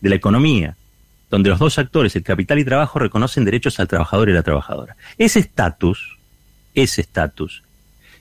de 0.00 0.08
la 0.08 0.14
economía, 0.16 0.76
donde 1.30 1.50
los 1.50 1.58
dos 1.58 1.78
actores, 1.78 2.14
el 2.16 2.22
capital 2.22 2.58
y 2.58 2.64
trabajo, 2.64 2.98
reconocen 2.98 3.44
derechos 3.44 3.80
al 3.80 3.88
trabajador 3.88 4.28
y 4.28 4.32
la 4.32 4.42
trabajadora. 4.42 4.96
Ese 5.18 5.40
estatus, 5.40 6.18
ese 6.74 7.00
estatus, 7.00 7.62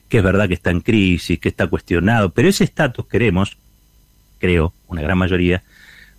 que 0.10 0.18
es 0.18 0.24
verdad 0.24 0.48
que 0.48 0.54
está 0.56 0.72
en 0.72 0.82
crisis, 0.82 1.40
que 1.40 1.50
está 1.50 1.68
cuestionado, 1.68 2.32
pero 2.32 2.48
ese 2.48 2.64
estatus 2.64 3.08
queremos, 3.08 3.58
creo, 4.40 4.74
una 4.88 5.02
gran 5.02 5.18
mayoría, 5.18 5.64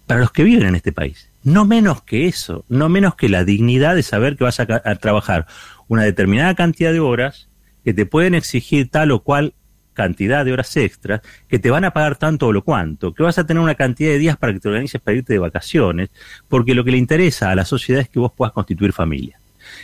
para 0.06 0.20
los 0.20 0.32
que 0.32 0.44
viven 0.44 0.66
en 0.66 0.74
este 0.74 0.92
país. 0.92 1.28
No 1.42 1.64
menos 1.64 2.02
que 2.02 2.26
eso, 2.26 2.64
no 2.68 2.88
menos 2.88 3.16
que 3.16 3.28
la 3.28 3.44
dignidad 3.44 3.94
de 3.94 4.02
saber 4.02 4.36
que 4.36 4.44
vas 4.44 4.60
a 4.60 4.66
trabajar 4.96 5.46
una 5.88 6.02
determinada 6.02 6.54
cantidad 6.54 6.92
de 6.92 7.00
horas, 7.00 7.48
que 7.84 7.92
te 7.92 8.06
pueden 8.06 8.34
exigir 8.34 8.88
tal 8.88 9.10
o 9.10 9.20
cual 9.20 9.54
cantidad 9.94 10.44
de 10.44 10.52
horas 10.52 10.76
extras, 10.76 11.22
que 11.48 11.58
te 11.58 11.70
van 11.70 11.84
a 11.84 11.92
pagar 11.92 12.16
tanto 12.16 12.48
o 12.48 12.52
lo 12.52 12.62
cuanto, 12.62 13.14
que 13.14 13.22
vas 13.22 13.38
a 13.38 13.46
tener 13.46 13.62
una 13.62 13.74
cantidad 13.74 14.10
de 14.10 14.18
días 14.18 14.36
para 14.36 14.52
que 14.52 14.60
te 14.60 14.68
organices 14.68 15.00
para 15.00 15.16
irte 15.16 15.32
de 15.32 15.38
vacaciones, 15.38 16.10
porque 16.48 16.74
lo 16.74 16.84
que 16.84 16.90
le 16.90 16.98
interesa 16.98 17.50
a 17.50 17.54
la 17.54 17.64
sociedad 17.64 18.02
es 18.02 18.08
que 18.08 18.18
vos 18.18 18.32
puedas 18.32 18.52
constituir 18.52 18.92
familia. 18.92 19.38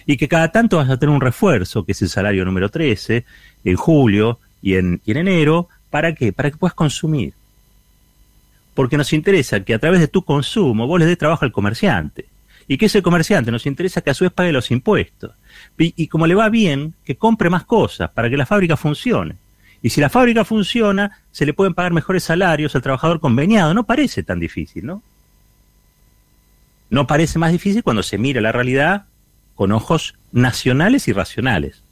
Y 0.05 0.17
que 0.17 0.29
cada 0.29 0.53
tanto 0.53 0.77
vas 0.77 0.91
a 0.91 0.99
tener 0.99 1.15
un 1.15 1.21
refuerzo, 1.21 1.85
que 1.85 1.93
es 1.93 2.03
el 2.03 2.09
salario 2.09 2.45
número 2.45 2.69
13, 2.69 3.25
en 3.65 3.77
julio 3.77 4.39
y 4.61 4.75
en, 4.75 5.01
enero, 5.07 5.69
¿para 5.89 6.15
qué? 6.15 6.33
Para 6.33 6.51
que 6.51 6.57
puedas 6.57 6.75
consumir. 6.75 7.33
Porque 8.75 8.97
nos 8.97 9.13
interesa 9.13 9.61
que 9.61 9.75
a 9.75 9.79
través 9.79 10.01
de 10.01 10.09
tu 10.09 10.23
consumo 10.23 10.87
vos 10.87 11.01
le 11.01 11.07
des 11.07 11.19
trabajo 11.19 11.45
al 11.45 11.53
comerciante. 11.53 12.27
Y 12.69 12.79
que 12.79 12.87
ese 12.87 13.03
comerciante 13.03 13.51
nos 13.51 13.67
interesa 13.67 14.01
que 14.01 14.11
a 14.11 14.15
su 14.15 14.25
vez 14.25 14.33
pague 14.33 14.53
los 14.53 14.71
impuestos. 14.71 15.33
Y 15.77 16.07
como 16.07 16.27
le 16.27 16.37
va 16.37 16.49
bien, 16.49 16.95
que 17.05 17.17
compre 17.17 17.51
más 17.51 17.65
cosas 17.65 18.11
para 18.11 18.31
que 18.31 18.37
la 18.37 18.47
fábrica 18.47 18.77
funcione. 18.77 19.37
Y 19.83 19.91
si 19.91 20.01
la 20.01 20.11
fábrica 20.11 20.45
funciona, 20.45 21.23
se 21.33 21.47
le 21.47 21.55
pueden 21.55 21.75
pagar 21.75 21.93
mejores 21.93 22.25
salarios 22.25 22.75
al 22.75 22.83
trabajador 22.83 23.21
conveniado. 23.21 23.73
No 23.73 23.85
parece 23.85 24.23
tan 24.23 24.39
difícil, 24.39 24.85
¿no? 24.85 25.03
No 26.91 27.07
parece 27.07 27.39
más 27.39 27.53
difícil 27.53 27.83
cuando 27.83 28.03
se 28.03 28.19
mira 28.19 28.41
la 28.41 28.53
realidad 28.53 29.07
con 29.55 29.73
ojos 29.73 30.15
nacionales 30.33 31.09
y 31.09 31.13
racionales. 31.13 31.83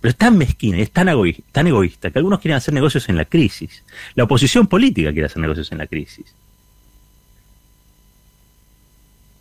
Pero 0.00 0.10
es 0.10 0.16
tan 0.16 0.38
mezquina, 0.38 0.78
es 0.78 0.90
tan, 0.90 1.08
egoísta, 1.08 1.42
tan 1.52 1.66
egoísta 1.66 2.10
que 2.10 2.18
algunos 2.18 2.40
quieren 2.40 2.56
hacer 2.56 2.72
negocios 2.72 3.08
en 3.08 3.16
la 3.16 3.24
crisis. 3.24 3.82
La 4.14 4.24
oposición 4.24 4.68
política 4.68 5.12
quiere 5.12 5.26
hacer 5.26 5.42
negocios 5.42 5.72
en 5.72 5.78
la 5.78 5.86
crisis. 5.86 6.34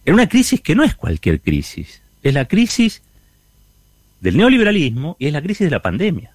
En 0.06 0.14
una 0.14 0.28
crisis 0.28 0.62
que 0.62 0.76
no 0.76 0.84
es 0.84 0.96
cualquier 0.96 1.42
crisis, 1.42 2.02
es 2.22 2.34
la 2.34 2.46
crisis 2.46 3.02
del 4.22 4.38
neoliberalismo 4.38 5.16
y 5.20 5.28
es 5.28 5.34
la 5.34 5.42
crisis 5.42 5.66
de 5.66 5.72
la 5.72 5.82
pandemia. 5.82 6.35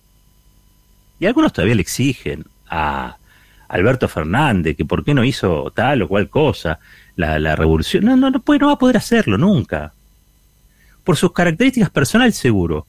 Y 1.21 1.27
algunos 1.27 1.53
todavía 1.53 1.75
le 1.75 1.83
exigen 1.83 2.45
a 2.69 3.17
Alberto 3.69 4.09
Fernández 4.09 4.77
que 4.77 4.85
por 4.85 5.05
qué 5.05 5.15
no 5.15 5.23
hizo 5.23 5.71
tal 5.71 6.03
o 6.03 6.09
cual 6.09 6.29
cosa, 6.29 6.81
la, 7.15 7.55
revolución. 7.55 8.05
No, 8.05 8.17
no, 8.17 8.31
no, 8.31 8.41
puede, 8.41 8.61
no 8.61 8.69
va 8.69 8.73
a 8.73 8.79
poder 8.79 8.97
hacerlo 8.97 9.37
nunca. 9.37 9.93
Por 11.05 11.17
sus 11.17 11.33
características 11.33 11.91
personales, 11.91 12.37
seguro. 12.37 12.87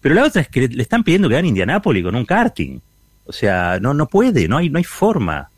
Pero 0.00 0.14
la 0.14 0.24
otra 0.24 0.42
es 0.42 0.48
que 0.48 0.66
le, 0.66 0.82
están 0.82 1.04
pidiendo 1.04 1.28
que 1.28 1.34
haga 1.34 1.40
en 1.40 1.46
Indianápolis 1.46 2.02
con 2.02 2.16
un 2.16 2.24
karting. 2.24 2.80
O 3.26 3.32
sea, 3.32 3.78
no, 3.80 3.92
no 3.92 4.06
puede, 4.06 4.48
no 4.48 4.56
hay, 4.56 4.70
no 4.70 4.78
hay 4.78 4.84
forma. 4.84 5.50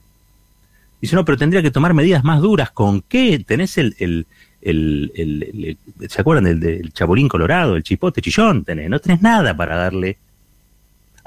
Dice, 1.00 1.14
no, 1.14 1.24
pero 1.24 1.38
tendría 1.38 1.62
que 1.62 1.70
tomar 1.70 1.94
medidas 1.94 2.24
más 2.24 2.40
duras. 2.40 2.72
¿Con 2.72 3.02
qué? 3.02 3.38
Tenés 3.46 3.78
el, 3.78 3.94
el, 3.98 4.26
el, 4.60 5.78
¿se 6.08 6.20
acuerdan 6.20 6.44
del, 6.44 6.58
del 6.58 6.92
Chapulín 6.92 7.28
Colorado, 7.28 7.76
el 7.76 7.84
chipote 7.84 8.20
chillón? 8.20 8.64
Tenés, 8.64 8.90
no 8.90 8.98
tenés 8.98 9.22
nada 9.22 9.56
para 9.56 9.76
darle 9.76 10.18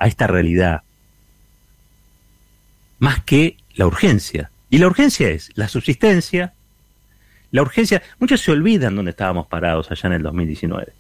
a 0.01 0.07
esta 0.07 0.25
realidad, 0.25 0.81
más 2.97 3.23
que 3.23 3.57
la 3.75 3.85
urgencia. 3.85 4.49
Y 4.71 4.79
la 4.79 4.87
urgencia 4.87 5.29
es 5.29 5.51
la 5.53 5.67
subsistencia, 5.67 6.53
la 7.51 7.61
urgencia, 7.61 8.01
muchos 8.17 8.41
se 8.41 8.51
olvidan 8.51 8.95
dónde 8.95 9.11
estábamos 9.11 9.45
parados 9.45 9.91
allá 9.91 10.07
en 10.07 10.13
el 10.13 10.23
2019. 10.23 10.91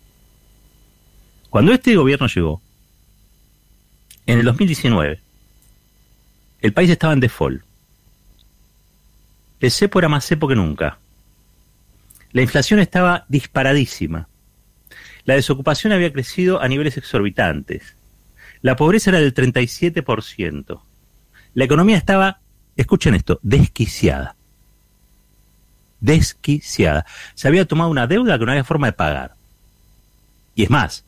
Cuando 1.49 1.73
este 1.73 1.95
gobierno 1.95 2.27
llegó, 2.27 2.61
en 4.27 4.37
el 4.37 4.45
2019, 4.45 5.19
el 6.61 6.73
país 6.73 6.91
estaba 6.91 7.13
en 7.13 7.21
default. 7.21 7.63
El 9.61 9.71
cepo 9.71 9.97
era 9.97 10.09
más 10.09 10.27
cepo 10.27 10.47
que 10.47 10.55
nunca. 10.55 10.99
La 12.33 12.43
inflación 12.43 12.79
estaba 12.79 13.25
disparadísima. 13.29 14.27
La 15.25 15.33
desocupación 15.33 15.91
había 15.91 16.13
crecido 16.13 16.61
a 16.61 16.67
niveles 16.67 16.97
exorbitantes. 16.97 17.95
La 18.61 18.75
pobreza 18.75 19.09
era 19.09 19.19
del 19.19 19.33
37%. 19.33 20.81
La 21.53 21.63
economía 21.63 21.97
estaba, 21.97 22.39
escuchen 22.75 23.15
esto, 23.15 23.39
desquiciada. 23.41 24.35
desquiciada. 25.99 27.05
Se 27.35 27.47
había 27.47 27.65
tomado 27.65 27.89
una 27.89 28.07
deuda 28.07 28.39
que 28.39 28.45
no 28.45 28.51
había 28.51 28.63
forma 28.63 28.87
de 28.87 28.93
pagar. 28.93 29.35
Y 30.55 30.63
es 30.63 30.69
más, 30.69 31.03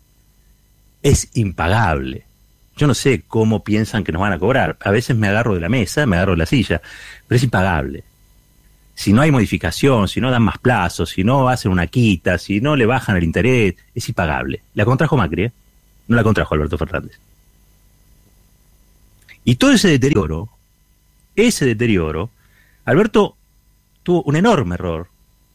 es 1.01 1.29
impagable. 1.33 2.25
Yo 2.75 2.87
no 2.87 2.93
sé 2.93 3.23
cómo 3.27 3.63
piensan 3.63 4.03
que 4.03 4.11
nos 4.11 4.21
van 4.21 4.33
a 4.33 4.39
cobrar. 4.39 4.77
A 4.81 4.91
veces 4.91 5.15
me 5.15 5.27
agarro 5.27 5.53
de 5.53 5.61
la 5.61 5.69
mesa, 5.69 6.05
me 6.05 6.15
agarro 6.15 6.33
de 6.33 6.39
la 6.39 6.45
silla, 6.45 6.81
pero 7.27 7.37
es 7.37 7.43
impagable. 7.43 8.03
Si 8.95 9.13
no 9.13 9.21
hay 9.21 9.31
modificación, 9.31 10.07
si 10.07 10.21
no 10.21 10.31
dan 10.31 10.43
más 10.43 10.57
plazos, 10.59 11.09
si 11.11 11.23
no 11.23 11.49
hacen 11.49 11.71
una 11.71 11.87
quita, 11.87 12.37
si 12.37 12.61
no 12.61 12.75
le 12.75 12.85
bajan 12.85 13.15
el 13.17 13.23
interés, 13.23 13.75
es 13.93 14.09
impagable. 14.09 14.61
La 14.75 14.85
contrajo 14.85 15.17
Macri, 15.17 15.45
¿eh? 15.45 15.51
no 16.07 16.15
la 16.15 16.23
contrajo 16.23 16.53
Alberto 16.55 16.77
Fernández. 16.77 17.19
Y 19.43 19.55
todo 19.55 19.71
ese 19.71 19.89
deterioro, 19.89 20.49
ese 21.35 21.65
deterioro, 21.65 22.29
Alberto 22.85 23.35
tuvo 24.03 24.23
un 24.23 24.35
enorme 24.35 24.75
error, 24.75 25.07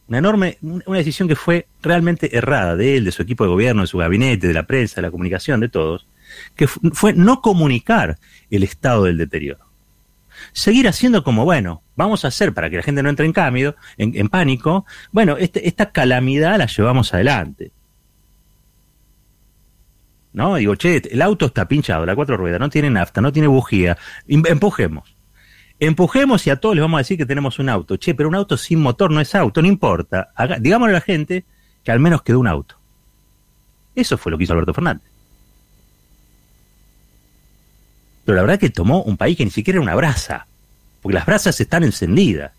una 0.07 0.17
enorme, 0.17 0.57
una 0.61 0.97
decisión 0.97 1.27
que 1.27 1.35
fue 1.35 1.67
realmente 1.81 2.35
errada 2.35 2.75
de 2.75 2.97
él, 2.97 3.05
de 3.05 3.11
su 3.11 3.21
equipo 3.21 3.43
de 3.43 3.51
gobierno, 3.51 3.81
de 3.81 3.87
su 3.87 3.97
gabinete, 3.97 4.47
de 4.47 4.53
la 4.53 4.63
prensa, 4.63 4.95
de 4.95 5.03
la 5.03 5.11
comunicación, 5.11 5.59
de 5.59 5.69
todos, 5.69 6.07
que 6.55 6.67
fue 6.67 7.13
no 7.13 7.41
comunicar 7.41 8.17
el 8.49 8.63
estado 8.63 9.03
del 9.03 9.17
deterioro. 9.17 9.65
Seguir 10.51 10.87
haciendo 10.87 11.23
como, 11.23 11.45
bueno, 11.45 11.83
vamos 11.95 12.25
a 12.25 12.29
hacer 12.29 12.53
para 12.53 12.69
que 12.69 12.77
la 12.77 12.83
gente 12.83 13.03
no 13.03 13.09
entre 13.09 13.25
en 13.25 13.33
cambio, 13.33 13.75
en, 13.97 14.29
pánico, 14.29 14.85
bueno, 15.11 15.37
este, 15.37 15.67
esta 15.67 15.91
calamidad 15.91 16.57
la 16.57 16.65
llevamos 16.65 17.13
adelante. 17.13 17.71
¿No? 20.33 20.55
Digo, 20.55 20.75
che, 20.75 21.01
el 21.09 21.21
auto 21.21 21.47
está 21.47 21.67
pinchado, 21.67 22.05
la 22.05 22.15
cuatro 22.15 22.37
ruedas, 22.37 22.59
no 22.59 22.69
tiene 22.69 22.89
nafta, 22.89 23.19
no 23.21 23.31
tiene 23.31 23.47
bujía, 23.47 23.97
empujemos. 24.27 25.15
Empujemos 25.79 26.45
y 26.45 26.49
a 26.49 26.57
todos 26.57 26.75
les 26.75 26.81
vamos 26.81 26.97
a 26.97 27.01
decir 27.01 27.17
que 27.17 27.25
tenemos 27.25 27.57
un 27.57 27.69
auto. 27.69 27.97
Che, 27.97 28.13
pero 28.13 28.29
un 28.29 28.35
auto 28.35 28.57
sin 28.57 28.81
motor 28.81 29.11
no 29.11 29.21
es 29.21 29.33
auto, 29.33 29.61
no 29.61 29.67
importa. 29.67 30.29
digámosle 30.59 30.95
a 30.95 30.99
la 30.99 31.01
gente 31.01 31.45
que 31.83 31.91
al 31.91 31.99
menos 31.99 32.21
quedó 32.21 32.39
un 32.39 32.47
auto. 32.47 32.75
Eso 33.95 34.17
fue 34.17 34.31
lo 34.31 34.37
que 34.37 34.43
hizo 34.43 34.53
Alberto 34.53 34.73
Fernández. 34.73 35.09
Pero 38.25 38.35
la 38.35 38.41
verdad 38.41 38.55
es 38.55 38.59
que 38.59 38.69
tomó 38.69 39.01
un 39.03 39.17
país 39.17 39.37
que 39.37 39.45
ni 39.45 39.51
siquiera 39.51 39.77
era 39.77 39.83
una 39.83 39.95
brasa, 39.95 40.47
porque 41.01 41.15
las 41.15 41.25
brasas 41.25 41.59
están 41.59 41.83
encendidas. 41.83 42.51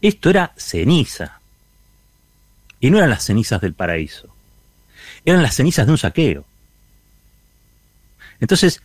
Esto 0.00 0.30
era 0.30 0.52
ceniza. 0.56 1.40
Y 2.78 2.90
no 2.90 2.98
eran 2.98 3.10
las 3.10 3.24
cenizas 3.24 3.60
del 3.60 3.74
paraíso. 3.74 4.28
Eran 5.24 5.42
las 5.42 5.56
cenizas 5.56 5.86
de 5.86 5.92
un 5.92 5.98
saqueo. 5.98 6.44
Entonces, 8.40 8.82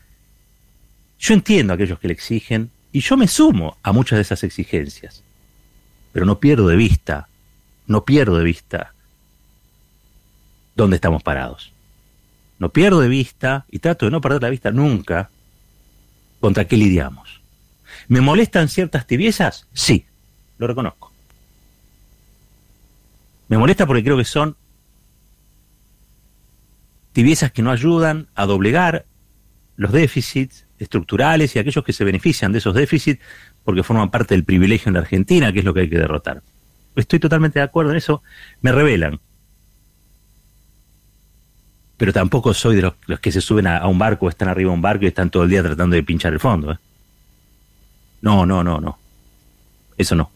yo 1.19 1.33
entiendo 1.33 1.73
a 1.73 1.75
aquellos 1.75 1.99
que 1.99 2.07
le 2.07 2.13
exigen, 2.13 2.71
y 2.91 2.99
yo 2.99 3.17
me 3.17 3.27
sumo 3.27 3.77
a 3.83 3.91
muchas 3.91 4.17
de 4.17 4.21
esas 4.21 4.43
exigencias. 4.43 5.23
Pero 6.11 6.25
no 6.25 6.39
pierdo 6.39 6.67
de 6.67 6.75
vista, 6.75 7.27
no 7.87 8.05
pierdo 8.05 8.37
de 8.37 8.43
vista 8.43 8.93
dónde 10.75 10.95
estamos 10.95 11.23
parados. 11.23 11.71
No 12.59 12.69
pierdo 12.69 13.01
de 13.01 13.09
vista, 13.09 13.65
y 13.69 13.79
trato 13.79 14.05
de 14.05 14.11
no 14.11 14.21
perder 14.21 14.41
la 14.41 14.49
vista 14.49 14.71
nunca, 14.71 15.29
contra 16.39 16.65
qué 16.65 16.77
lidiamos. 16.77 17.41
¿Me 18.07 18.21
molestan 18.21 18.69
ciertas 18.69 19.07
tibiezas? 19.07 19.67
Sí, 19.73 20.05
lo 20.57 20.67
reconozco. 20.67 21.11
Me 23.47 23.57
molesta 23.57 23.85
porque 23.85 24.03
creo 24.03 24.17
que 24.17 24.25
son 24.25 24.55
tibiezas 27.13 27.51
que 27.51 27.61
no 27.61 27.71
ayudan 27.71 28.27
a 28.35 28.45
doblegar 28.45 29.05
los 29.77 29.91
déficits 29.91 30.65
estructurales 30.79 31.55
y 31.55 31.59
aquellos 31.59 31.83
que 31.83 31.93
se 31.93 32.03
benefician 32.03 32.51
de 32.51 32.59
esos 32.59 32.73
déficits 32.73 33.21
porque 33.63 33.83
forman 33.83 34.11
parte 34.11 34.35
del 34.35 34.43
privilegio 34.43 34.89
en 34.89 34.93
la 34.93 34.99
Argentina, 35.01 35.51
que 35.51 35.59
es 35.59 35.65
lo 35.65 35.73
que 35.73 35.81
hay 35.81 35.89
que 35.89 35.97
derrotar. 35.97 36.43
Estoy 36.95 37.19
totalmente 37.19 37.59
de 37.59 37.63
acuerdo 37.63 37.91
en 37.91 37.97
eso, 37.97 38.21
me 38.61 38.71
revelan. 38.71 39.19
Pero 41.97 42.13
tampoco 42.13 42.53
soy 42.53 42.75
de 42.75 42.81
los, 42.83 43.19
que 43.19 43.31
se 43.31 43.41
suben 43.41 43.67
a, 43.67 43.87
un 43.87 43.97
barco, 43.97 44.29
están 44.29 44.49
arriba 44.49 44.69
de 44.69 44.75
un 44.75 44.81
barco 44.81 45.05
y 45.05 45.07
están 45.07 45.29
todo 45.29 45.43
el 45.43 45.49
día 45.49 45.63
tratando 45.63 45.95
de 45.95 46.03
pinchar 46.03 46.33
el 46.33 46.39
fondo. 46.39 46.73
¿eh? 46.73 46.77
No, 48.21 48.45
no, 48.45 48.63
no, 48.63 48.79
no. 48.79 48.97
Eso 49.97 50.15
no. 50.15 50.29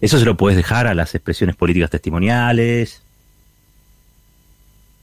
Eso 0.00 0.18
se 0.18 0.24
lo 0.24 0.36
puedes 0.36 0.56
dejar 0.56 0.86
a 0.86 0.94
las 0.94 1.14
expresiones 1.14 1.56
políticas 1.56 1.90
testimoniales, 1.90 3.02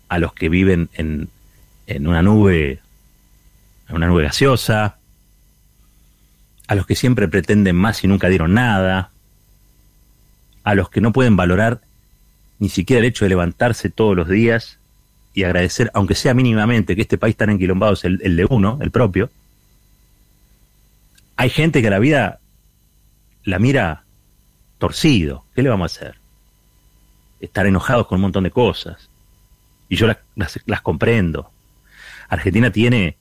a 0.09 0.19
los 0.19 0.33
que 0.33 0.49
viven 0.49 0.89
en, 0.93 1.29
en 1.87 2.07
una 2.07 2.21
nube, 2.21 2.81
en 3.91 3.97
una 3.97 4.07
nube 4.07 4.23
gaseosa, 4.23 4.97
a 6.67 6.75
los 6.75 6.85
que 6.85 6.95
siempre 6.95 7.27
pretenden 7.27 7.75
más 7.75 8.03
y 8.03 8.07
nunca 8.07 8.29
dieron 8.29 8.53
nada, 8.53 9.11
a 10.63 10.75
los 10.75 10.89
que 10.89 11.01
no 11.01 11.11
pueden 11.11 11.35
valorar 11.35 11.81
ni 12.59 12.69
siquiera 12.69 12.99
el 12.99 13.05
hecho 13.05 13.25
de 13.25 13.29
levantarse 13.29 13.89
todos 13.89 14.15
los 14.15 14.27
días 14.27 14.79
y 15.33 15.43
agradecer, 15.43 15.91
aunque 15.93 16.15
sea 16.15 16.33
mínimamente, 16.33 16.95
que 16.95 17.01
este 17.01 17.17
país 17.17 17.35
tan 17.35 17.49
enquilombado 17.49 17.93
es 17.93 18.03
el, 18.03 18.19
el 18.23 18.35
de 18.35 18.45
uno, 18.49 18.77
el 18.81 18.91
propio, 18.91 19.29
hay 21.37 21.49
gente 21.49 21.81
que 21.81 21.89
la 21.89 21.99
vida 21.99 22.39
la 23.43 23.59
mira 23.59 24.03
torcido. 24.77 25.45
¿Qué 25.55 25.61
le 25.61 25.69
vamos 25.69 25.91
a 25.91 25.95
hacer? 25.95 26.15
Estar 27.39 27.65
enojados 27.65 28.07
con 28.07 28.17
un 28.17 28.23
montón 28.23 28.43
de 28.43 28.51
cosas. 28.51 29.09
Y 29.89 29.95
yo 29.95 30.07
las, 30.07 30.81
comprendo. 30.81 31.51
Argentina 32.29 32.71
tiene 32.71 33.17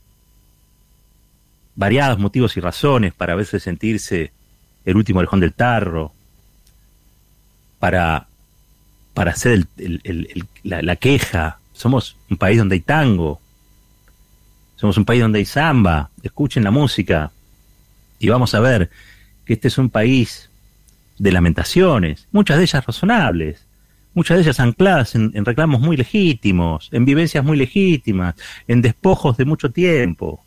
variados 1.81 2.19
motivos 2.19 2.59
y 2.59 2.61
razones 2.61 3.15
para 3.15 3.33
a 3.33 3.37
veces 3.37 3.63
sentirse 3.63 4.33
el 4.85 4.97
último 4.99 5.21
orejón 5.21 5.41
del 5.41 5.55
tarro, 5.55 6.13
para, 7.79 8.27
para 9.15 9.31
hacer 9.31 9.67
la, 10.63 10.83
la, 10.83 10.97
queja. 10.97 11.59
Somos 11.73 12.19
un 12.29 12.37
país 12.37 12.59
donde 12.59 12.75
hay 12.75 12.83
tango, 12.83 13.41
somos 14.77 14.99
un 14.99 15.07
país 15.07 15.23
donde 15.23 15.39
hay 15.39 15.47
samba, 15.47 16.11
escuchen 16.23 16.65
la 16.65 16.71
música, 16.71 17.33
y 18.19 18.29
vamos 18.29 18.55
a 18.55 18.61
ver 18.61 18.91
que 19.47 19.55
este 19.55 19.69
es 19.69 19.79
un 19.79 19.89
país 19.89 20.51
de 21.19 21.33
lamentaciones, 21.33 22.29
muchas 22.31 22.59
de 22.59 22.65
ellas 22.65 22.85
razonables, 22.85 23.65
muchas 24.13 24.37
de 24.37 24.43
ellas 24.43 24.61
ancladas 24.61 25.15
en, 25.15 25.33
reclamos 25.47 25.81
muy 25.81 25.97
legítimos, 25.97 26.91
en 26.93 27.07
vivencias 27.07 27.43
muy 27.43 27.57
legítimas, 27.57 28.35
en 28.69 28.83
despojos 28.83 29.39
de 29.39 29.47
mucho 29.47 29.71
tiempo. 29.71 30.45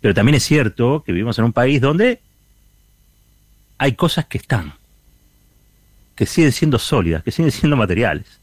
Pero 0.00 0.14
también 0.14 0.36
es 0.36 0.44
cierto 0.44 1.02
que 1.04 1.12
vivimos 1.12 1.38
en 1.38 1.44
un 1.44 1.52
país 1.52 1.80
donde 1.80 2.20
hay 3.78 3.92
cosas 3.94 4.26
que 4.26 4.38
están, 4.38 4.74
que 6.14 6.26
siguen 6.26 6.52
siendo 6.52 6.78
sólidas, 6.78 7.22
que 7.22 7.30
siguen 7.30 7.52
siendo 7.52 7.76
materiales. 7.76 8.40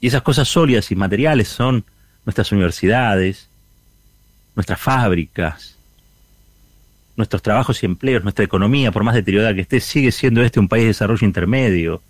Y 0.00 0.06
esas 0.06 0.22
cosas 0.22 0.48
sólidas 0.48 0.90
y 0.90 0.96
materiales 0.96 1.48
son 1.48 1.84
nuestras 2.24 2.52
universidades, 2.52 3.48
nuestras 4.54 4.80
fábricas, 4.80 5.76
nuestros 7.16 7.42
trabajos 7.42 7.82
y 7.82 7.86
empleos, 7.86 8.22
nuestra 8.22 8.44
economía, 8.44 8.92
por 8.92 9.02
más 9.02 9.14
deteriorada 9.14 9.54
que 9.54 9.62
esté, 9.62 9.80
sigue 9.80 10.12
siendo 10.12 10.40
este 10.42 10.60
un 10.60 10.68
país 10.68 10.84
de 10.84 10.88
desarrollo 10.88 11.26
intermedio 11.26 12.00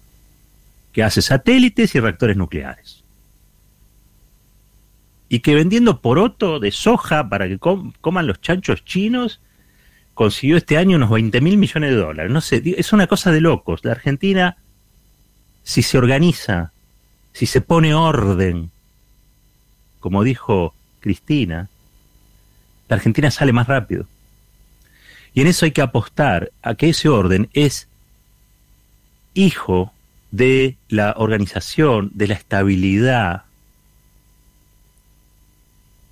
que 0.92 1.02
hace 1.02 1.22
satélites 1.22 1.94
y 1.94 2.00
reactores 2.00 2.36
nucleares. 2.36 3.04
Y 5.28 5.40
que 5.40 5.54
vendiendo 5.54 6.00
poroto 6.00 6.58
de 6.58 6.70
soja 6.70 7.28
para 7.28 7.48
que 7.48 7.58
coman 7.58 8.26
los 8.26 8.40
chanchos 8.40 8.84
chinos, 8.84 9.40
consiguió 10.14 10.56
este 10.56 10.78
año 10.78 10.96
unos 10.96 11.10
20 11.10 11.40
mil 11.40 11.58
millones 11.58 11.90
de 11.90 11.96
dólares. 11.96 12.32
No 12.32 12.40
sé, 12.40 12.62
es 12.64 12.92
una 12.92 13.06
cosa 13.06 13.30
de 13.30 13.40
locos. 13.40 13.84
La 13.84 13.92
Argentina, 13.92 14.56
si 15.62 15.82
se 15.82 15.98
organiza, 15.98 16.72
si 17.32 17.46
se 17.46 17.60
pone 17.60 17.94
orden, 17.94 18.70
como 20.00 20.24
dijo 20.24 20.74
Cristina, 21.00 21.68
la 22.88 22.96
Argentina 22.96 23.30
sale 23.30 23.52
más 23.52 23.66
rápido. 23.66 24.06
Y 25.34 25.42
en 25.42 25.46
eso 25.46 25.66
hay 25.66 25.72
que 25.72 25.82
apostar 25.82 26.50
a 26.62 26.74
que 26.74 26.88
ese 26.88 27.08
orden 27.08 27.48
es 27.52 27.88
hijo 29.34 29.92
de 30.30 30.76
la 30.88 31.14
organización, 31.16 32.10
de 32.14 32.28
la 32.28 32.34
estabilidad. 32.34 33.44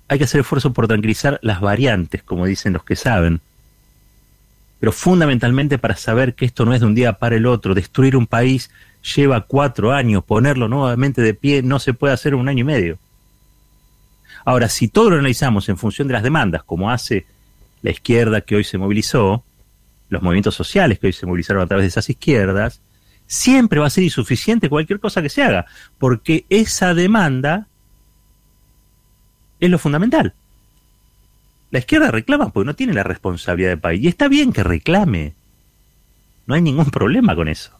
Hay 0.07 0.17
que 0.17 0.23
hacer 0.23 0.41
esfuerzo 0.41 0.73
por 0.73 0.87
tranquilizar 0.87 1.39
las 1.41 1.59
variantes, 1.59 2.23
como 2.23 2.45
dicen 2.45 2.73
los 2.73 2.83
que 2.83 2.95
saben, 2.95 3.41
pero 4.79 4.91
fundamentalmente 4.91 5.77
para 5.77 5.95
saber 5.95 6.35
que 6.35 6.45
esto 6.45 6.65
no 6.65 6.73
es 6.73 6.81
de 6.81 6.85
un 6.85 6.95
día 6.95 7.13
para 7.13 7.35
el 7.35 7.45
otro. 7.45 7.73
Destruir 7.73 8.15
un 8.15 8.27
país 8.27 8.69
lleva 9.15 9.41
cuatro 9.41 9.91
años, 9.91 10.23
ponerlo 10.23 10.67
nuevamente 10.67 11.21
de 11.21 11.33
pie 11.33 11.61
no 11.63 11.79
se 11.79 11.93
puede 11.93 12.13
hacer 12.13 12.33
en 12.33 12.39
un 12.39 12.49
año 12.49 12.61
y 12.61 12.65
medio. 12.65 12.99
Ahora, 14.45 14.69
si 14.69 14.87
todo 14.87 15.09
lo 15.09 15.15
analizamos 15.15 15.67
en 15.67 15.77
función 15.77 16.07
de 16.07 16.13
las 16.13 16.23
demandas, 16.23 16.63
como 16.63 16.91
hace 16.91 17.25
la 17.81 17.91
izquierda 17.91 18.41
que 18.41 18.55
hoy 18.55 18.63
se 18.63 18.77
movilizó, 18.77 19.43
los 20.09 20.21
movimientos 20.21 20.55
sociales 20.55 20.99
que 20.99 21.07
hoy 21.07 21.13
se 21.13 21.25
movilizaron 21.25 21.61
a 21.63 21.67
través 21.67 21.83
de 21.83 21.89
esas 21.89 22.09
izquierdas, 22.09 22.81
siempre 23.25 23.79
va 23.79 23.87
a 23.87 23.89
ser 23.89 24.05
insuficiente 24.05 24.69
cualquier 24.69 24.99
cosa 24.99 25.21
que 25.21 25.29
se 25.29 25.43
haga, 25.43 25.65
porque 25.97 26.45
esa 26.49 26.93
demanda 26.93 27.67
es 29.59 29.69
lo 29.69 29.79
fundamental. 29.79 30.33
La 31.71 31.79
izquierda 31.79 32.11
reclama 32.11 32.49
porque 32.49 32.65
no 32.65 32.75
tiene 32.75 32.93
la 32.93 33.03
responsabilidad 33.03 33.69
del 33.69 33.79
país. 33.79 34.03
Y 34.03 34.07
está 34.07 34.27
bien 34.27 34.53
que 34.53 34.63
reclame. 34.63 35.33
No 36.45 36.55
hay 36.55 36.61
ningún 36.61 36.89
problema 36.89 37.35
con 37.35 37.47
eso. 37.47 37.71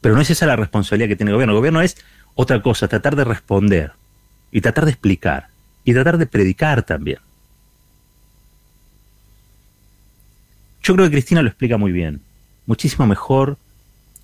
Pero 0.00 0.14
no 0.14 0.20
es 0.20 0.30
esa 0.30 0.46
la 0.46 0.56
responsabilidad 0.56 1.08
que 1.08 1.16
tiene 1.16 1.30
el 1.30 1.36
gobierno. 1.36 1.52
El 1.52 1.58
gobierno 1.58 1.82
es 1.82 1.96
otra 2.34 2.62
cosa, 2.62 2.88
tratar 2.88 3.14
de 3.14 3.24
responder 3.24 3.92
y 4.50 4.60
tratar 4.60 4.84
de 4.84 4.92
explicar 4.92 5.48
y 5.84 5.92
tratar 5.92 6.18
de 6.18 6.26
predicar 6.26 6.82
también. 6.82 7.18
Yo 10.82 10.94
creo 10.94 11.06
que 11.06 11.12
Cristina 11.12 11.42
lo 11.42 11.48
explica 11.48 11.76
muy 11.76 11.92
bien, 11.92 12.20
muchísimo 12.66 13.06
mejor 13.06 13.56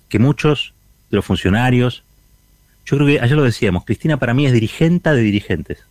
que 0.09 0.19
muchos 0.19 0.73
de 1.09 1.17
los 1.17 1.25
funcionarios. 1.25 2.03
Yo 2.89 2.97
creo 2.97 3.07
que 3.07 3.19
ayer 3.19 3.37
lo 3.37 3.43
decíamos, 3.43 3.85
Cristina 3.85 4.17
para 4.17 4.33
mí 4.33 4.47
es 4.47 4.51
dirigente 4.51 5.11
de 5.11 5.21
dirigentes. 5.21 5.85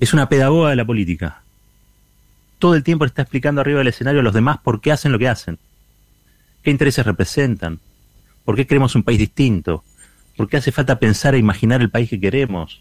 Es 0.00 0.14
una 0.14 0.30
pedagoga 0.30 0.70
de 0.70 0.76
la 0.76 0.86
política. 0.86 1.42
Todo 2.58 2.74
el 2.74 2.82
tiempo 2.82 3.04
está 3.04 3.22
explicando 3.22 3.60
arriba 3.60 3.80
del 3.80 3.88
escenario 3.88 4.20
a 4.20 4.22
los 4.22 4.32
demás 4.32 4.56
por 4.56 4.80
qué 4.80 4.90
hacen 4.90 5.12
lo 5.12 5.18
que 5.18 5.28
hacen, 5.28 5.58
qué 6.62 6.70
intereses 6.70 7.04
representan, 7.04 7.78
por 8.46 8.56
qué 8.56 8.66
queremos 8.66 8.94
un 8.94 9.02
país 9.02 9.18
distinto, 9.18 9.84
por 10.34 10.48
qué 10.48 10.56
hace 10.56 10.72
falta 10.72 10.98
pensar 10.98 11.34
e 11.34 11.38
imaginar 11.38 11.82
el 11.82 11.90
país 11.90 12.08
que 12.08 12.18
queremos. 12.18 12.80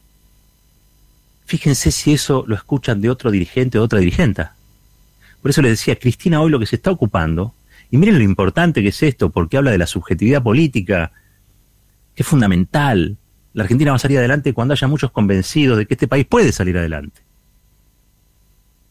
Fíjense 1.47 1.91
si 1.91 2.13
eso 2.13 2.45
lo 2.47 2.55
escuchan 2.55 3.01
de 3.01 3.09
otro 3.09 3.29
dirigente 3.29 3.77
o 3.77 3.83
otra 3.83 3.99
dirigenta. 3.99 4.55
Por 5.41 5.51
eso 5.51 5.61
les 5.61 5.71
decía, 5.71 5.99
Cristina 5.99 6.39
hoy 6.39 6.49
lo 6.49 6.59
que 6.59 6.65
se 6.65 6.77
está 6.77 6.91
ocupando, 6.91 7.53
y 7.91 7.97
miren 7.97 8.17
lo 8.17 8.23
importante 8.23 8.81
que 8.81 8.89
es 8.89 9.03
esto, 9.03 9.31
porque 9.31 9.57
habla 9.57 9.71
de 9.71 9.79
la 9.79 9.87
subjetividad 9.87 10.41
política, 10.41 11.11
es 12.23 12.27
fundamental. 12.27 13.17
La 13.53 13.63
Argentina 13.63 13.91
va 13.91 13.95
a 13.95 13.99
salir 13.99 14.17
adelante 14.17 14.53
cuando 14.53 14.73
haya 14.73 14.87
muchos 14.87 15.11
convencidos 15.11 15.77
de 15.77 15.85
que 15.85 15.93
este 15.93 16.07
país 16.07 16.25
puede 16.25 16.51
salir 16.51 16.77
adelante. 16.77 17.21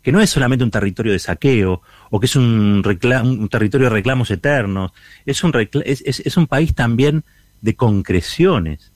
Que 0.03 0.13
no 0.13 0.21
es 0.21 0.31
solamente 0.31 0.65
un 0.65 0.71
territorio 0.71 1.13
de 1.13 1.19
saqueo, 1.19 1.83
o 2.11 2.21
que 2.21 2.27
es 2.27 2.37
un, 2.37 2.83
territorio 3.51 3.89
de 3.89 3.95
reclamos 3.95 4.31
eternos, 4.31 4.93
es 5.25 5.43
un, 5.43 6.47
país 6.47 6.75
también 6.75 7.25
de 7.61 7.75
concreciones. 7.75 8.93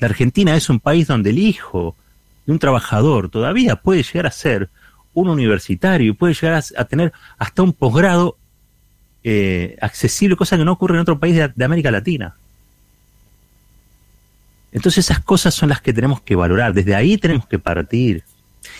La 0.00 0.08
Argentina 0.08 0.56
es 0.56 0.68
un 0.68 0.80
país 0.80 1.06
donde 1.06 1.30
el 1.30 1.38
hijo 1.38 1.94
de 2.44 2.52
un 2.52 2.58
trabajador 2.58 3.28
todavía 3.28 3.76
puede 3.76 4.02
llegar 4.02 4.26
a 4.26 4.32
ser 4.32 4.68
un 5.14 5.28
universitario 5.28 6.10
y 6.10 6.14
puede 6.14 6.34
llegar 6.34 6.62
a, 6.76 6.84
tener 6.84 7.12
hasta 7.38 7.62
un 7.62 7.72
posgrado 7.72 8.36
eh, 9.28 9.76
accesible, 9.80 10.36
cosa 10.36 10.56
que 10.56 10.64
no 10.64 10.70
ocurre 10.70 10.94
en 10.94 11.00
otro 11.00 11.18
país 11.18 11.34
de, 11.34 11.64
América 11.64 11.90
Latina. 11.90 12.36
Entonces 14.70 15.04
esas 15.04 15.18
cosas 15.18 15.52
son 15.52 15.68
las 15.68 15.80
que 15.80 15.92
tenemos 15.92 16.20
que 16.20 16.36
valorar, 16.36 16.72
desde 16.72 16.94
ahí 16.94 17.18
tenemos 17.18 17.44
que 17.48 17.58
partir. 17.58 18.22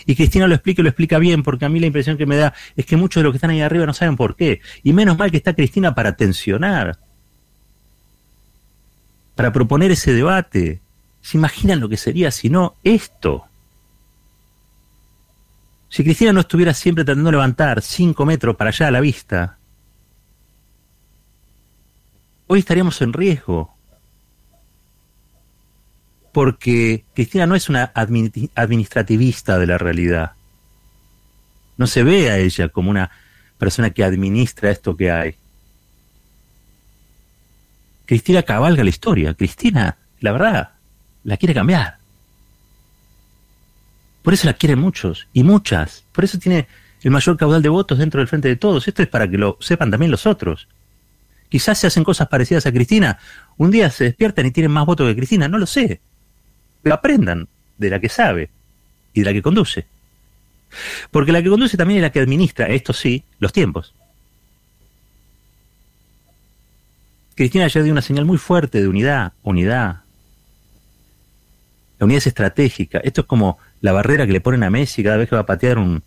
Y 0.04 0.14
Cristina 0.14 0.46
lo 0.46 0.54
explica 0.54 0.82
y 0.82 0.84
lo 0.84 0.88
explica 0.88 1.18
bien, 1.18 1.42
porque 1.42 1.64
a 1.64 1.68
mí 1.68 1.80
la 1.80 1.88
impresión 1.88 2.16
que 2.16 2.26
me 2.26 2.36
da 2.36 2.54
es 2.76 2.86
que 2.86 2.96
muchos 2.96 3.20
de 3.20 3.24
los 3.24 3.32
que 3.32 3.38
están 3.38 3.50
ahí 3.50 3.60
arriba 3.60 3.86
no 3.86 3.92
saben 3.92 4.14
por 4.14 4.36
qué. 4.36 4.60
Y 4.84 4.92
menos 4.92 5.18
mal 5.18 5.32
que 5.32 5.36
está 5.36 5.52
Cristina 5.52 5.96
para 5.96 6.14
tensionar, 6.14 6.96
para 9.34 9.52
proponer 9.52 9.90
ese 9.90 10.12
debate. 10.12 10.78
¿Se 11.22 11.38
imaginan 11.38 11.80
lo 11.80 11.88
que 11.88 11.96
sería 11.96 12.30
si 12.30 12.50
no 12.50 12.76
esto? 12.84 13.46
Si 15.88 16.04
Cristina 16.04 16.32
no 16.32 16.38
estuviera 16.38 16.72
siempre 16.72 17.04
tratando 17.04 17.30
de 17.30 17.32
levantar 17.32 17.82
cinco 17.82 18.24
metros 18.24 18.54
para 18.54 18.70
allá 18.70 18.86
a 18.86 18.92
la 18.92 19.00
vista, 19.00 19.55
hoy 22.46 22.60
estaríamos 22.60 23.00
en 23.02 23.12
riesgo. 23.12 23.74
Porque 26.32 27.04
Cristina 27.14 27.46
no 27.46 27.54
es 27.54 27.68
una 27.68 27.92
administrativista 27.94 29.58
de 29.58 29.66
la 29.66 29.78
realidad. 29.78 30.32
No 31.78 31.86
se 31.86 32.02
ve 32.02 32.30
a 32.30 32.38
ella 32.38 32.68
como 32.68 32.90
una 32.90 33.10
persona 33.58 33.90
que 33.90 34.04
administra 34.04 34.70
esto 34.70 34.96
que 34.96 35.10
hay. 35.10 35.36
Cristina 38.04 38.42
cabalga 38.42 38.84
la 38.84 38.90
historia. 38.90 39.34
Cristina, 39.34 39.96
la 40.20 40.32
verdad, 40.32 40.70
la 41.24 41.36
quiere 41.36 41.54
cambiar. 41.54 41.98
Por 44.22 44.34
eso 44.34 44.46
la 44.46 44.54
quieren 44.54 44.78
muchos 44.78 45.26
y 45.32 45.42
muchas. 45.42 46.04
Por 46.12 46.24
eso 46.24 46.38
tiene 46.38 46.68
el 47.02 47.10
mayor 47.10 47.36
caudal 47.36 47.62
de 47.62 47.68
votos 47.68 47.98
dentro 47.98 48.20
del 48.20 48.28
frente 48.28 48.48
de 48.48 48.56
todos. 48.56 48.86
Esto 48.88 49.02
es 49.02 49.08
para 49.08 49.28
que 49.28 49.38
lo 49.38 49.56
sepan 49.60 49.90
también 49.90 50.10
los 50.10 50.26
otros. 50.26 50.68
Quizás 51.56 51.78
se 51.78 51.86
hacen 51.86 52.04
cosas 52.04 52.28
parecidas 52.28 52.66
a 52.66 52.70
Cristina. 52.70 53.18
Un 53.56 53.70
día 53.70 53.88
se 53.88 54.04
despiertan 54.04 54.44
y 54.44 54.50
tienen 54.50 54.70
más 54.70 54.84
votos 54.84 55.08
que 55.08 55.16
Cristina. 55.16 55.48
No 55.48 55.56
lo 55.56 55.64
sé. 55.64 56.02
Pero 56.82 56.94
aprendan 56.94 57.48
de 57.78 57.88
la 57.88 57.98
que 57.98 58.10
sabe 58.10 58.50
y 59.14 59.20
de 59.20 59.24
la 59.24 59.32
que 59.32 59.40
conduce. 59.40 59.86
Porque 61.10 61.32
la 61.32 61.42
que 61.42 61.48
conduce 61.48 61.78
también 61.78 62.00
es 62.00 62.02
la 62.02 62.12
que 62.12 62.20
administra, 62.20 62.66
esto 62.66 62.92
sí, 62.92 63.24
los 63.38 63.54
tiempos. 63.54 63.94
Cristina 67.34 67.68
ya 67.68 67.82
dio 67.82 67.90
una 67.90 68.02
señal 68.02 68.26
muy 68.26 68.36
fuerte 68.36 68.82
de 68.82 68.88
unidad, 68.88 69.32
unidad. 69.42 70.02
La 71.98 72.04
unidad 72.04 72.18
es 72.18 72.26
estratégica. 72.26 72.98
Esto 72.98 73.22
es 73.22 73.26
como 73.26 73.56
la 73.80 73.92
barrera 73.92 74.26
que 74.26 74.34
le 74.34 74.42
ponen 74.42 74.62
a 74.62 74.68
Messi 74.68 75.02
cada 75.02 75.16
vez 75.16 75.30
que 75.30 75.36
va 75.36 75.40
a 75.40 75.46
patear 75.46 75.78
un 75.78 76.02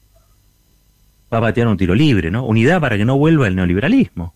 va 1.33 1.39
a 1.39 1.41
patear 1.41 1.67
un 1.67 1.77
tiro 1.77 1.95
libre, 1.95 2.29
¿no? 2.29 2.45
Unidad 2.45 2.79
para 2.79 2.97
que 2.97 3.05
no 3.05 3.17
vuelva 3.17 3.47
el 3.47 3.55
neoliberalismo. 3.55 4.35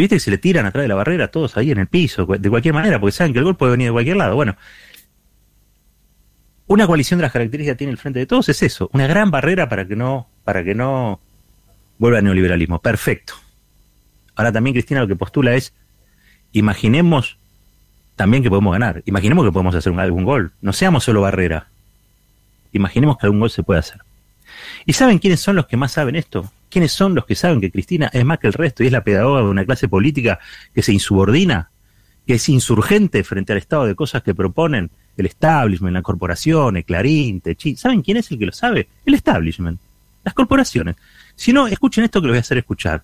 Y 0.00 0.04
viste 0.04 0.16
que 0.16 0.20
se 0.20 0.30
le 0.30 0.38
tiran 0.38 0.64
atrás 0.64 0.82
de 0.82 0.88
la 0.88 0.94
barrera 0.94 1.28
todos 1.28 1.58
ahí 1.58 1.72
en 1.72 1.76
el 1.76 1.86
piso, 1.86 2.24
de 2.24 2.48
cualquier 2.48 2.72
manera, 2.72 2.98
porque 2.98 3.12
saben 3.12 3.34
que 3.34 3.38
el 3.38 3.44
gol 3.44 3.58
puede 3.58 3.72
venir 3.72 3.88
de 3.88 3.92
cualquier 3.92 4.16
lado. 4.16 4.34
Bueno, 4.34 4.56
una 6.68 6.86
coalición 6.86 7.18
de 7.18 7.24
las 7.24 7.32
características 7.32 7.74
que 7.74 7.76
tiene 7.76 7.90
el 7.90 7.98
frente 7.98 8.18
de 8.18 8.24
todos 8.24 8.48
es 8.48 8.62
eso, 8.62 8.88
una 8.94 9.06
gran 9.06 9.30
barrera 9.30 9.68
para 9.68 9.86
que 9.86 9.96
no, 9.96 10.26
para 10.42 10.64
que 10.64 10.74
no 10.74 11.20
vuelva 11.98 12.16
el 12.16 12.24
neoliberalismo. 12.24 12.80
Perfecto. 12.80 13.34
Ahora 14.36 14.50
también 14.50 14.72
Cristina 14.72 15.02
lo 15.02 15.06
que 15.06 15.16
postula 15.16 15.52
es, 15.54 15.74
imaginemos 16.52 17.36
también 18.16 18.42
que 18.42 18.48
podemos 18.48 18.72
ganar. 18.72 19.02
Imaginemos 19.04 19.44
que 19.44 19.52
podemos 19.52 19.74
hacer 19.74 19.92
un, 19.92 20.00
algún 20.00 20.24
gol. 20.24 20.52
No 20.62 20.72
seamos 20.72 21.04
solo 21.04 21.20
barrera. 21.20 21.68
Imaginemos 22.72 23.18
que 23.18 23.26
algún 23.26 23.40
gol 23.40 23.50
se 23.50 23.62
puede 23.62 23.80
hacer. 23.80 24.00
¿Y 24.86 24.94
saben 24.94 25.18
quiénes 25.18 25.40
son 25.40 25.56
los 25.56 25.66
que 25.66 25.76
más 25.76 25.92
saben 25.92 26.16
esto? 26.16 26.50
¿Quiénes 26.70 26.92
son 26.92 27.14
los 27.14 27.26
que 27.26 27.34
saben 27.34 27.60
que 27.60 27.70
Cristina 27.70 28.10
es 28.12 28.24
más 28.24 28.38
que 28.38 28.46
el 28.46 28.52
resto 28.52 28.82
y 28.82 28.86
es 28.86 28.92
la 28.92 29.04
pedagoga 29.04 29.40
de 29.40 29.48
una 29.48 29.64
clase 29.64 29.88
política 29.88 30.38
que 30.74 30.82
se 30.82 30.92
insubordina, 30.92 31.70
que 32.26 32.34
es 32.34 32.48
insurgente 32.48 33.24
frente 33.24 33.52
al 33.52 33.58
estado 33.58 33.86
de 33.86 33.94
cosas 33.94 34.22
que 34.22 34.34
proponen 34.34 34.90
el 35.16 35.26
establishment, 35.26 35.94
las 35.94 36.02
corporaciones, 36.02 36.84
Clarín? 36.84 37.42
¿Saben 37.76 38.02
quién 38.02 38.16
es 38.16 38.30
el 38.30 38.38
que 38.38 38.46
lo 38.46 38.52
sabe? 38.52 38.88
El 39.04 39.14
establishment, 39.14 39.78
las 40.24 40.32
corporaciones. 40.32 40.96
Si 41.34 41.52
no, 41.52 41.66
escuchen 41.66 42.04
esto 42.04 42.20
que 42.20 42.28
lo 42.28 42.32
voy 42.32 42.38
a 42.38 42.40
hacer 42.40 42.58
escuchar. 42.58 43.02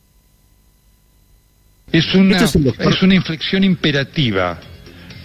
Es 1.93 2.15
una, 2.15 2.39
es 2.39 3.03
una 3.03 3.15
inflexión 3.15 3.63
imperativa 3.63 4.59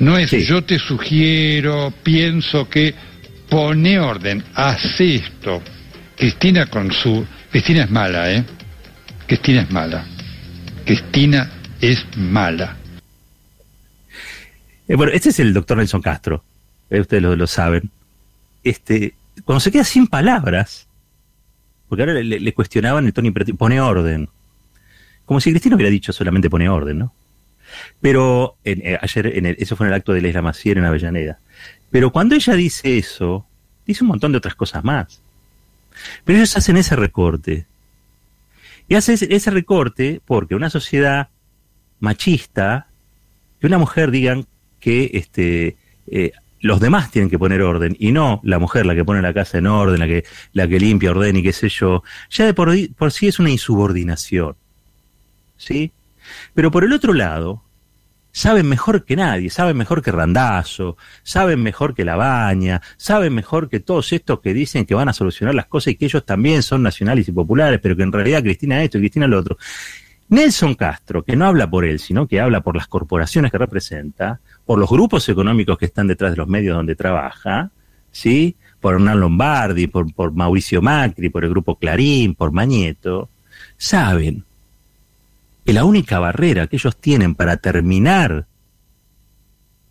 no 0.02 0.18
es 0.18 0.32
yo 0.32 0.64
te 0.64 0.80
sugiero, 0.80 1.94
pienso 2.02 2.68
que 2.68 2.94
pone 3.48 4.00
orden, 4.00 4.44
hace 4.56 5.16
esto. 5.16 5.62
Cristina 6.18 6.66
con 6.66 6.92
su... 6.92 7.24
Cristina 7.52 7.84
es 7.84 7.92
mala, 7.92 8.32
¿eh? 8.32 8.46
Cristina 9.28 9.62
es 9.62 9.72
mala. 9.72 10.06
Cristina 10.86 11.52
es 11.82 12.06
mala. 12.16 12.78
Eh, 14.88 14.96
bueno, 14.96 15.12
este 15.12 15.30
es 15.30 15.40
el 15.40 15.54
doctor 15.54 15.78
Nelson 15.78 16.02
Castro. 16.02 16.44
Eh, 16.90 17.02
ustedes 17.02 17.22
lo, 17.22 17.48
saben. 17.48 17.92
Este, 18.64 19.16
cuando 19.44 19.60
se 19.60 19.72
queda 19.72 19.84
sin 19.84 20.08
palabras, 20.08 20.88
porque 21.90 22.04
ahora 22.04 22.14
le, 22.22 22.54
cuestionaban 22.54 23.06
el 23.06 23.14
tono 23.14 23.34
pone 23.58 23.82
orden. 23.82 24.30
Como 25.26 25.42
si 25.42 25.52
Cristina 25.52 25.76
hubiera 25.76 25.92
dicho 25.92 26.14
solamente 26.14 26.50
pone 26.50 26.70
orden, 26.70 27.00
¿no? 27.00 27.14
Pero 28.00 28.56
eh, 28.64 28.98
ayer, 29.02 29.28
en 29.38 29.46
eso 29.46 29.76
fue 29.76 29.88
en 29.88 29.94
el 29.94 29.98
acto 29.98 30.14
de 30.14 30.22
Leila 30.22 30.42
Macier 30.42 30.78
en 30.78 30.86
Avellaneda. 30.86 31.40
Pero 31.90 32.12
cuando 32.12 32.36
ella 32.36 32.54
dice 32.54 32.98
eso, 32.98 33.46
dice 33.86 34.06
un 34.06 34.10
montón 34.10 34.32
de 34.32 34.38
otras 34.38 34.56
cosas 34.56 34.86
más. 34.86 35.22
Pero 36.26 36.38
ellos 36.38 36.58
hacen 36.58 36.78
ese 36.78 36.96
recorte. 36.96 37.66
Y 38.88 38.96
hacen 38.96 39.18
ese 39.30 39.52
recorte 39.52 40.22
porque 40.26 40.56
una 40.56 40.70
sociedad 40.70 41.30
machista, 42.00 42.88
que 43.60 43.68
una 43.68 43.78
mujer 43.78 44.12
digan 44.12 44.46
que 44.80 45.12
este, 45.14 45.78
eh, 46.08 46.32
los 46.60 46.80
demás 46.80 47.12
tienen 47.12 47.30
que 47.30 47.40
poner 47.40 47.62
orden 47.62 47.96
y 48.00 48.12
no 48.12 48.40
la 48.44 48.60
mujer 48.60 48.86
la 48.86 48.96
que 48.96 49.06
pone 49.06 49.22
la 49.22 49.34
casa 49.34 49.58
en 49.58 49.68
orden, 49.68 50.00
la 50.00 50.08
que, 50.08 50.26
la 50.54 50.68
que 50.68 50.80
limpia, 50.80 51.12
orden 51.12 51.38
y 51.38 51.44
qué 51.44 51.54
sé 51.54 51.70
yo, 51.70 52.04
ya 52.30 52.46
de 52.46 52.54
por, 52.54 52.74
por 52.96 53.12
sí 53.12 53.28
es 53.28 53.40
una 53.40 53.50
insubordinación. 53.50 54.56
¿Sí? 55.58 55.92
Pero 56.54 56.72
por 56.72 56.84
el 56.84 56.94
otro 56.94 57.14
lado, 57.14 57.64
saben 58.32 58.68
mejor 58.68 59.06
que 59.06 59.16
nadie, 59.16 59.50
saben 59.50 59.78
mejor 59.78 60.02
que 60.02 60.12
Randazo, 60.12 60.98
saben 61.24 61.62
mejor 61.62 61.94
que 61.94 62.06
La 62.06 62.16
Baña, 62.16 62.82
saben 62.98 63.34
mejor 63.34 63.70
que 63.70 63.80
todos 63.80 64.12
estos 64.14 64.40
que 64.40 64.54
dicen 64.54 64.86
que 64.86 64.96
van 64.96 65.10
a 65.10 65.14
solucionar 65.14 65.56
las 65.56 65.68
cosas 65.68 65.94
y 65.94 65.96
que 65.96 66.06
ellos 66.06 66.26
también 66.26 66.64
son 66.64 66.84
nacionales 66.84 67.28
y 67.28 67.32
populares, 67.32 67.80
pero 67.82 67.96
que 67.96 68.04
en 68.04 68.12
realidad 68.12 68.42
Cristina 68.42 68.82
esto 68.84 68.98
y 68.98 69.02
Cristina 69.02 69.28
lo 69.28 69.40
otro. 69.40 69.58
Nelson 70.30 70.76
Castro, 70.76 71.24
que 71.24 71.36
no 71.36 71.46
habla 71.46 71.70
por 71.70 71.84
él, 71.84 72.00
sino 72.00 72.26
que 72.26 72.40
habla 72.40 72.62
por 72.62 72.78
las 72.78 72.88
corporaciones 72.88 73.52
que 73.52 73.58
representa, 73.58 74.40
por 74.66 74.80
los 74.80 74.90
grupos 74.90 75.28
económicos 75.28 75.78
que 75.78 75.86
están 75.86 76.08
detrás 76.08 76.32
de 76.32 76.38
los 76.38 76.48
medios 76.48 76.78
donde 76.78 76.96
trabaja, 76.96 77.70
¿sí? 78.12 78.56
Por 78.80 78.96
Hernán 78.96 79.20
Lombardi, 79.20 79.88
por, 79.88 80.14
por 80.14 80.32
Mauricio 80.32 80.82
Macri, 80.82 81.30
por 81.30 81.44
el 81.44 81.50
grupo 81.50 81.78
Clarín, 81.78 82.34
por 82.34 82.54
Mañeto, 82.54 83.30
saben 83.76 84.46
que 85.66 85.74
la 85.74 85.86
única 85.86 86.20
barrera 86.20 86.68
que 86.68 86.78
ellos 86.78 86.98
tienen 86.98 87.36
para 87.36 87.58
terminar 87.58 88.48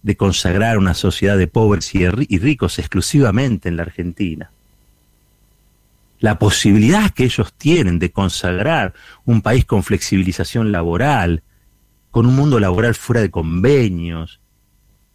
de 0.03 0.17
consagrar 0.17 0.79
una 0.79 0.95
sociedad 0.95 1.37
de 1.37 1.47
pobres 1.47 1.95
y 1.95 2.09
ricos 2.09 2.79
exclusivamente 2.79 3.69
en 3.69 3.77
la 3.77 3.83
Argentina, 3.83 4.51
la 6.19 6.39
posibilidad 6.39 7.11
que 7.11 7.25
ellos 7.25 7.53
tienen 7.55 7.99
de 7.99 8.13
consagrar 8.13 8.95
un 9.25 9.41
país 9.43 9.65
con 9.65 9.83
flexibilización 9.83 10.71
laboral, 10.71 11.43
con 12.11 12.27
un 12.27 12.35
mundo 12.35 12.61
laboral 12.61 12.95
fuera 12.95 13.23
de 13.23 13.31
convenios, 13.31 14.41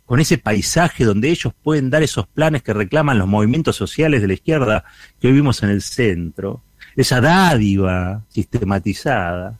con 0.05 0.19
ese 0.19 0.37
paisaje 0.37 1.03
donde 1.03 1.29
ellos 1.29 1.53
pueden 1.63 1.89
dar 1.89 2.03
esos 2.03 2.27
planes 2.27 2.63
que 2.63 2.73
reclaman 2.73 3.17
los 3.17 3.27
movimientos 3.27 3.75
sociales 3.75 4.21
de 4.21 4.27
la 4.27 4.33
izquierda 4.33 4.83
que 5.19 5.27
vivimos 5.27 5.63
en 5.63 5.69
el 5.69 5.81
centro, 5.81 6.63
esa 6.95 7.21
dádiva 7.21 8.23
sistematizada, 8.29 9.59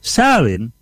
saben 0.00 0.72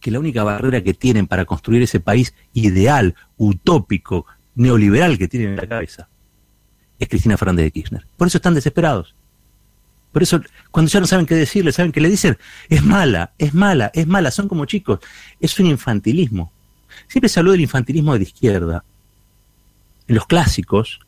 que 0.00 0.10
la 0.10 0.18
única 0.18 0.44
barrera 0.44 0.82
que 0.82 0.94
tienen 0.94 1.26
para 1.26 1.44
construir 1.44 1.82
ese 1.82 2.00
país 2.00 2.34
ideal, 2.54 3.14
utópico, 3.36 4.26
neoliberal 4.54 5.18
que 5.18 5.28
tienen 5.28 5.50
en 5.50 5.56
la 5.56 5.68
cabeza 5.68 6.08
es 7.00 7.08
Cristina 7.08 7.36
Fernández 7.36 7.64
de 7.64 7.70
Kirchner. 7.72 8.06
Por 8.16 8.28
eso 8.28 8.38
están 8.38 8.54
desesperados. 8.54 9.14
Por 10.12 10.22
eso, 10.22 10.40
cuando 10.70 10.90
ya 10.90 11.00
no 11.00 11.06
saben 11.06 11.24
qué 11.24 11.34
decirle, 11.34 11.72
saben 11.72 11.92
que 11.92 12.00
le 12.00 12.10
dicen, 12.10 12.36
es 12.68 12.82
mala, 12.84 13.32
es 13.38 13.54
mala, 13.54 13.90
es 13.94 14.06
mala, 14.06 14.30
son 14.30 14.48
como 14.48 14.66
chicos. 14.66 15.00
Es 15.40 15.58
un 15.58 15.66
infantilismo. 15.66 16.52
Siempre 17.08 17.28
se 17.28 17.40
habló 17.40 17.52
del 17.52 17.62
infantilismo 17.62 18.12
de 18.12 18.18
la 18.18 18.24
izquierda. 18.24 18.84
En 20.06 20.14
los 20.14 20.26
clásicos 20.26 21.00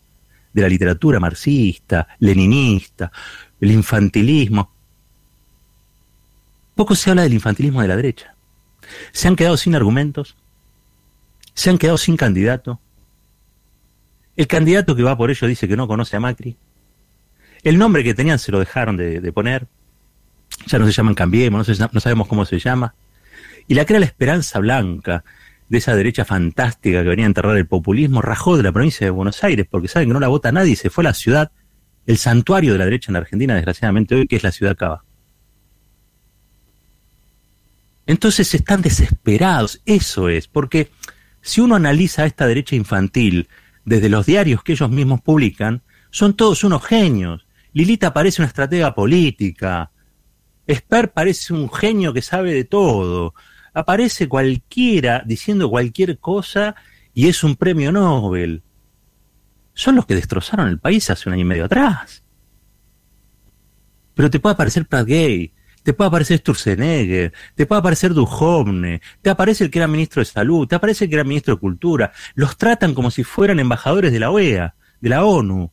de 0.52 0.62
la 0.62 0.68
literatura 0.68 1.20
marxista, 1.20 2.08
leninista, 2.20 3.12
el 3.60 3.72
infantilismo. 3.72 4.71
Poco 6.74 6.94
se 6.94 7.10
habla 7.10 7.22
del 7.22 7.34
infantilismo 7.34 7.82
de 7.82 7.88
la 7.88 7.96
derecha. 7.96 8.34
Se 9.12 9.28
han 9.28 9.36
quedado 9.36 9.56
sin 9.56 9.74
argumentos, 9.74 10.36
se 11.54 11.70
han 11.70 11.78
quedado 11.78 11.98
sin 11.98 12.16
candidato. 12.16 12.80
El 14.36 14.46
candidato 14.46 14.96
que 14.96 15.02
va 15.02 15.16
por 15.16 15.30
ello 15.30 15.46
dice 15.46 15.68
que 15.68 15.76
no 15.76 15.86
conoce 15.86 16.16
a 16.16 16.20
Macri. 16.20 16.56
El 17.62 17.78
nombre 17.78 18.02
que 18.02 18.14
tenían 18.14 18.38
se 18.38 18.50
lo 18.50 18.58
dejaron 18.58 18.96
de, 18.96 19.32
poner. 19.32 19.68
Ya 20.66 20.78
no 20.78 20.86
se 20.86 20.92
llaman 20.92 21.14
Cambiemos, 21.14 21.68
no, 21.68 21.90
no 21.92 22.00
sabemos 22.00 22.28
cómo 22.28 22.44
se 22.44 22.58
llama. 22.58 22.94
Y 23.68 23.74
la 23.74 23.84
que 23.84 23.92
era 23.92 24.00
la 24.00 24.06
esperanza 24.06 24.58
blanca 24.58 25.24
de 25.68 25.78
esa 25.78 25.94
derecha 25.94 26.24
fantástica 26.24 27.02
que 27.02 27.08
venía 27.08 27.24
a 27.24 27.28
enterrar 27.28 27.56
el 27.56 27.66
populismo, 27.66 28.20
rajó 28.20 28.56
de 28.56 28.62
la 28.62 28.72
provincia 28.72 29.06
de 29.06 29.10
Buenos 29.10 29.42
Aires, 29.42 29.66
porque 29.70 29.88
saben 29.88 30.08
que 30.08 30.12
no 30.14 30.20
la 30.20 30.28
vota 30.28 30.52
nadie, 30.52 30.76
se 30.76 30.90
fue 30.90 31.02
a 31.02 31.08
la 31.08 31.14
ciudad, 31.14 31.50
el 32.06 32.18
santuario 32.18 32.72
de 32.72 32.78
la 32.78 32.84
derecha 32.84 33.10
en 33.10 33.16
Argentina, 33.16 33.54
desgraciadamente 33.54 34.14
hoy, 34.14 34.26
que 34.26 34.36
es 34.36 34.42
la 34.42 34.52
ciudad 34.52 34.76
Cava. 34.76 35.04
Entonces 38.06 38.54
están 38.54 38.82
desesperados, 38.82 39.80
eso 39.86 40.28
es, 40.28 40.48
porque 40.48 40.90
si 41.40 41.60
uno 41.60 41.76
analiza 41.76 42.26
esta 42.26 42.46
derecha 42.46 42.76
infantil 42.76 43.48
desde 43.84 44.08
los 44.08 44.26
diarios 44.26 44.62
que 44.62 44.72
ellos 44.72 44.90
mismos 44.90 45.20
publican, 45.20 45.82
son 46.10 46.34
todos 46.34 46.64
unos 46.64 46.84
genios. 46.84 47.46
Lilita 47.72 48.12
parece 48.12 48.42
una 48.42 48.48
estratega 48.48 48.94
política, 48.94 49.90
Esper 50.66 51.12
parece 51.12 51.52
un 51.52 51.70
genio 51.70 52.12
que 52.12 52.22
sabe 52.22 52.52
de 52.54 52.64
todo, 52.64 53.34
aparece 53.74 54.28
cualquiera 54.28 55.22
diciendo 55.26 55.70
cualquier 55.70 56.18
cosa 56.18 56.74
y 57.14 57.28
es 57.28 57.42
un 57.42 57.56
premio 57.56 57.92
Nobel. 57.92 58.62
Son 59.74 59.96
los 59.96 60.06
que 60.06 60.14
destrozaron 60.14 60.68
el 60.68 60.78
país 60.78 61.08
hace 61.10 61.28
un 61.28 61.34
año 61.34 61.42
y 61.42 61.46
medio 61.46 61.64
atrás. 61.64 62.22
Pero 64.14 64.30
te 64.30 64.38
puede 64.38 64.54
aparecer 64.54 64.86
Pratt 64.86 65.06
Gay, 65.06 65.52
te 65.82 65.92
puede 65.92 66.08
aparecer 66.08 66.38
Sturzenegger, 66.38 67.32
te 67.54 67.66
puede 67.66 67.80
aparecer 67.80 68.14
Duhovne, 68.14 69.00
te 69.20 69.30
aparece 69.30 69.64
el 69.64 69.70
que 69.70 69.78
era 69.78 69.88
ministro 69.88 70.20
de 70.20 70.26
Salud, 70.26 70.66
te 70.68 70.76
aparece 70.76 71.04
el 71.04 71.10
que 71.10 71.16
era 71.16 71.24
ministro 71.24 71.54
de 71.54 71.60
Cultura. 71.60 72.12
Los 72.34 72.56
tratan 72.56 72.94
como 72.94 73.10
si 73.10 73.24
fueran 73.24 73.58
embajadores 73.58 74.12
de 74.12 74.20
la 74.20 74.30
OEA, 74.30 74.74
de 75.00 75.08
la 75.08 75.24
ONU. 75.24 75.70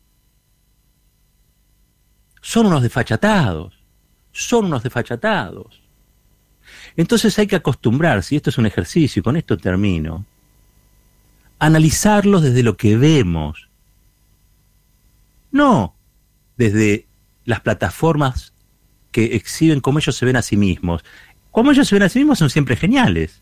Son 2.41 2.65
unos 2.65 2.81
desfachatados, 2.81 3.83
son 4.31 4.65
unos 4.65 4.81
desfachatados. 4.83 5.83
Entonces 6.95 7.37
hay 7.37 7.47
que 7.47 7.55
acostumbrarse, 7.55 8.35
y 8.35 8.37
esto 8.37 8.49
es 8.49 8.57
un 8.57 8.65
ejercicio, 8.65 9.19
y 9.19 9.23
con 9.23 9.37
esto 9.37 9.57
termino, 9.57 10.25
analizarlos 11.59 12.41
desde 12.41 12.63
lo 12.63 12.77
que 12.77 12.97
vemos, 12.97 13.69
no 15.51 15.95
desde 16.57 17.07
las 17.45 17.61
plataformas 17.61 18.53
que 19.11 19.35
exhiben 19.35 19.81
cómo 19.81 19.99
ellos 19.99 20.15
se 20.15 20.25
ven 20.25 20.35
a 20.35 20.41
sí 20.41 20.57
mismos. 20.57 21.03
Como 21.51 21.71
ellos 21.71 21.87
se 21.87 21.95
ven 21.95 22.03
a 22.03 22.09
sí 22.09 22.19
mismos 22.19 22.39
son 22.39 22.49
siempre 22.49 22.75
geniales. 22.75 23.41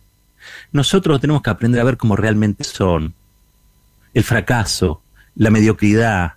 Nosotros 0.71 1.19
tenemos 1.19 1.41
que 1.41 1.49
aprender 1.49 1.81
a 1.81 1.85
ver 1.85 1.97
cómo 1.97 2.15
realmente 2.15 2.63
son. 2.63 3.13
El 4.13 4.23
fracaso, 4.23 5.01
la 5.35 5.49
mediocridad, 5.49 6.33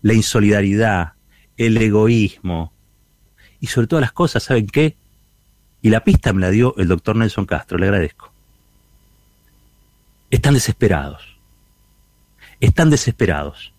la 0.00 0.14
insolidaridad, 0.14 1.12
el 1.56 1.76
egoísmo. 1.76 2.72
Y 3.60 3.66
sobre 3.66 3.86
todas 3.86 4.00
las 4.00 4.12
cosas, 4.12 4.42
¿saben 4.42 4.66
qué? 4.66 4.96
Y 5.82 5.90
la 5.90 6.04
pista 6.04 6.32
me 6.32 6.40
la 6.40 6.50
dio 6.50 6.74
el 6.78 6.88
doctor 6.88 7.16
Nelson 7.16 7.46
Castro, 7.46 7.78
le 7.78 7.86
agradezco. 7.86 8.32
Están 10.30 10.54
desesperados. 10.54 11.36
Están 12.60 12.90
desesperados. 12.90 13.72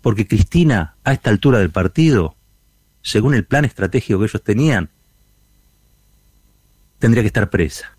Porque 0.00 0.26
Cristina, 0.26 0.96
a 1.04 1.12
esta 1.12 1.30
altura 1.30 1.58
del 1.58 1.70
partido, 1.70 2.34
según 3.02 3.34
el 3.34 3.44
plan 3.44 3.64
estratégico 3.64 4.18
que 4.18 4.26
ellos 4.26 4.42
tenían, 4.42 4.88
tendría 6.98 7.22
que 7.22 7.28
estar 7.28 7.50
presa. 7.50 7.96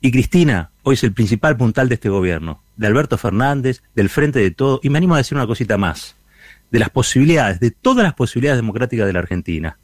Y 0.00 0.10
Cristina 0.10 0.70
hoy 0.82 0.94
es 0.94 1.04
el 1.04 1.12
principal 1.12 1.56
puntal 1.56 1.88
de 1.88 1.94
este 1.96 2.08
gobierno, 2.08 2.62
de 2.76 2.86
Alberto 2.86 3.18
Fernández, 3.18 3.82
del 3.94 4.08
Frente 4.08 4.38
de 4.38 4.50
Todo, 4.50 4.80
y 4.82 4.88
me 4.88 4.96
animo 4.96 5.14
a 5.14 5.18
decir 5.18 5.36
una 5.36 5.46
cosita 5.46 5.76
más, 5.76 6.16
de 6.70 6.78
las 6.78 6.88
posibilidades, 6.88 7.60
de 7.60 7.70
todas 7.70 8.02
las 8.02 8.14
posibilidades 8.14 8.58
democráticas 8.58 9.06
de 9.06 9.12
la 9.12 9.18
Argentina. 9.18 9.76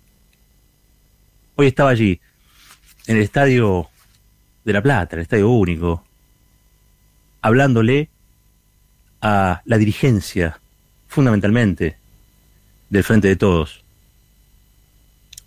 Hoy 1.56 1.66
estaba 1.66 1.90
allí, 1.90 2.20
en 3.06 3.16
el 3.16 3.22
estadio 3.22 3.88
de 4.64 4.72
La 4.72 4.82
Plata, 4.82 5.16
el 5.16 5.22
estadio 5.22 5.50
único, 5.50 6.04
hablándole 7.42 8.08
a 9.20 9.60
la 9.64 9.78
dirigencia, 9.78 10.58
fundamentalmente, 11.08 11.98
del 12.90 13.04
Frente 13.04 13.28
de 13.28 13.36
Todos. 13.36 13.84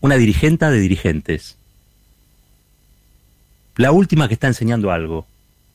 Una 0.02 0.16
dirigenta 0.16 0.72
de 0.72 0.80
dirigentes. 0.80 1.58
La 3.76 3.92
última 3.92 4.28
que 4.28 4.34
está 4.34 4.48
enseñando 4.48 4.92
algo. 4.92 5.26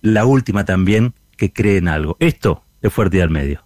La 0.03 0.24
última 0.24 0.64
también 0.64 1.14
que 1.37 1.53
cree 1.53 1.79
en 1.79 1.88
algo. 1.88 2.16
Esto 2.20 2.62
es 2.83 2.92
Fuerte 2.92 3.18
y 3.18 3.20
al 3.20 3.31
Medio. 3.31 3.64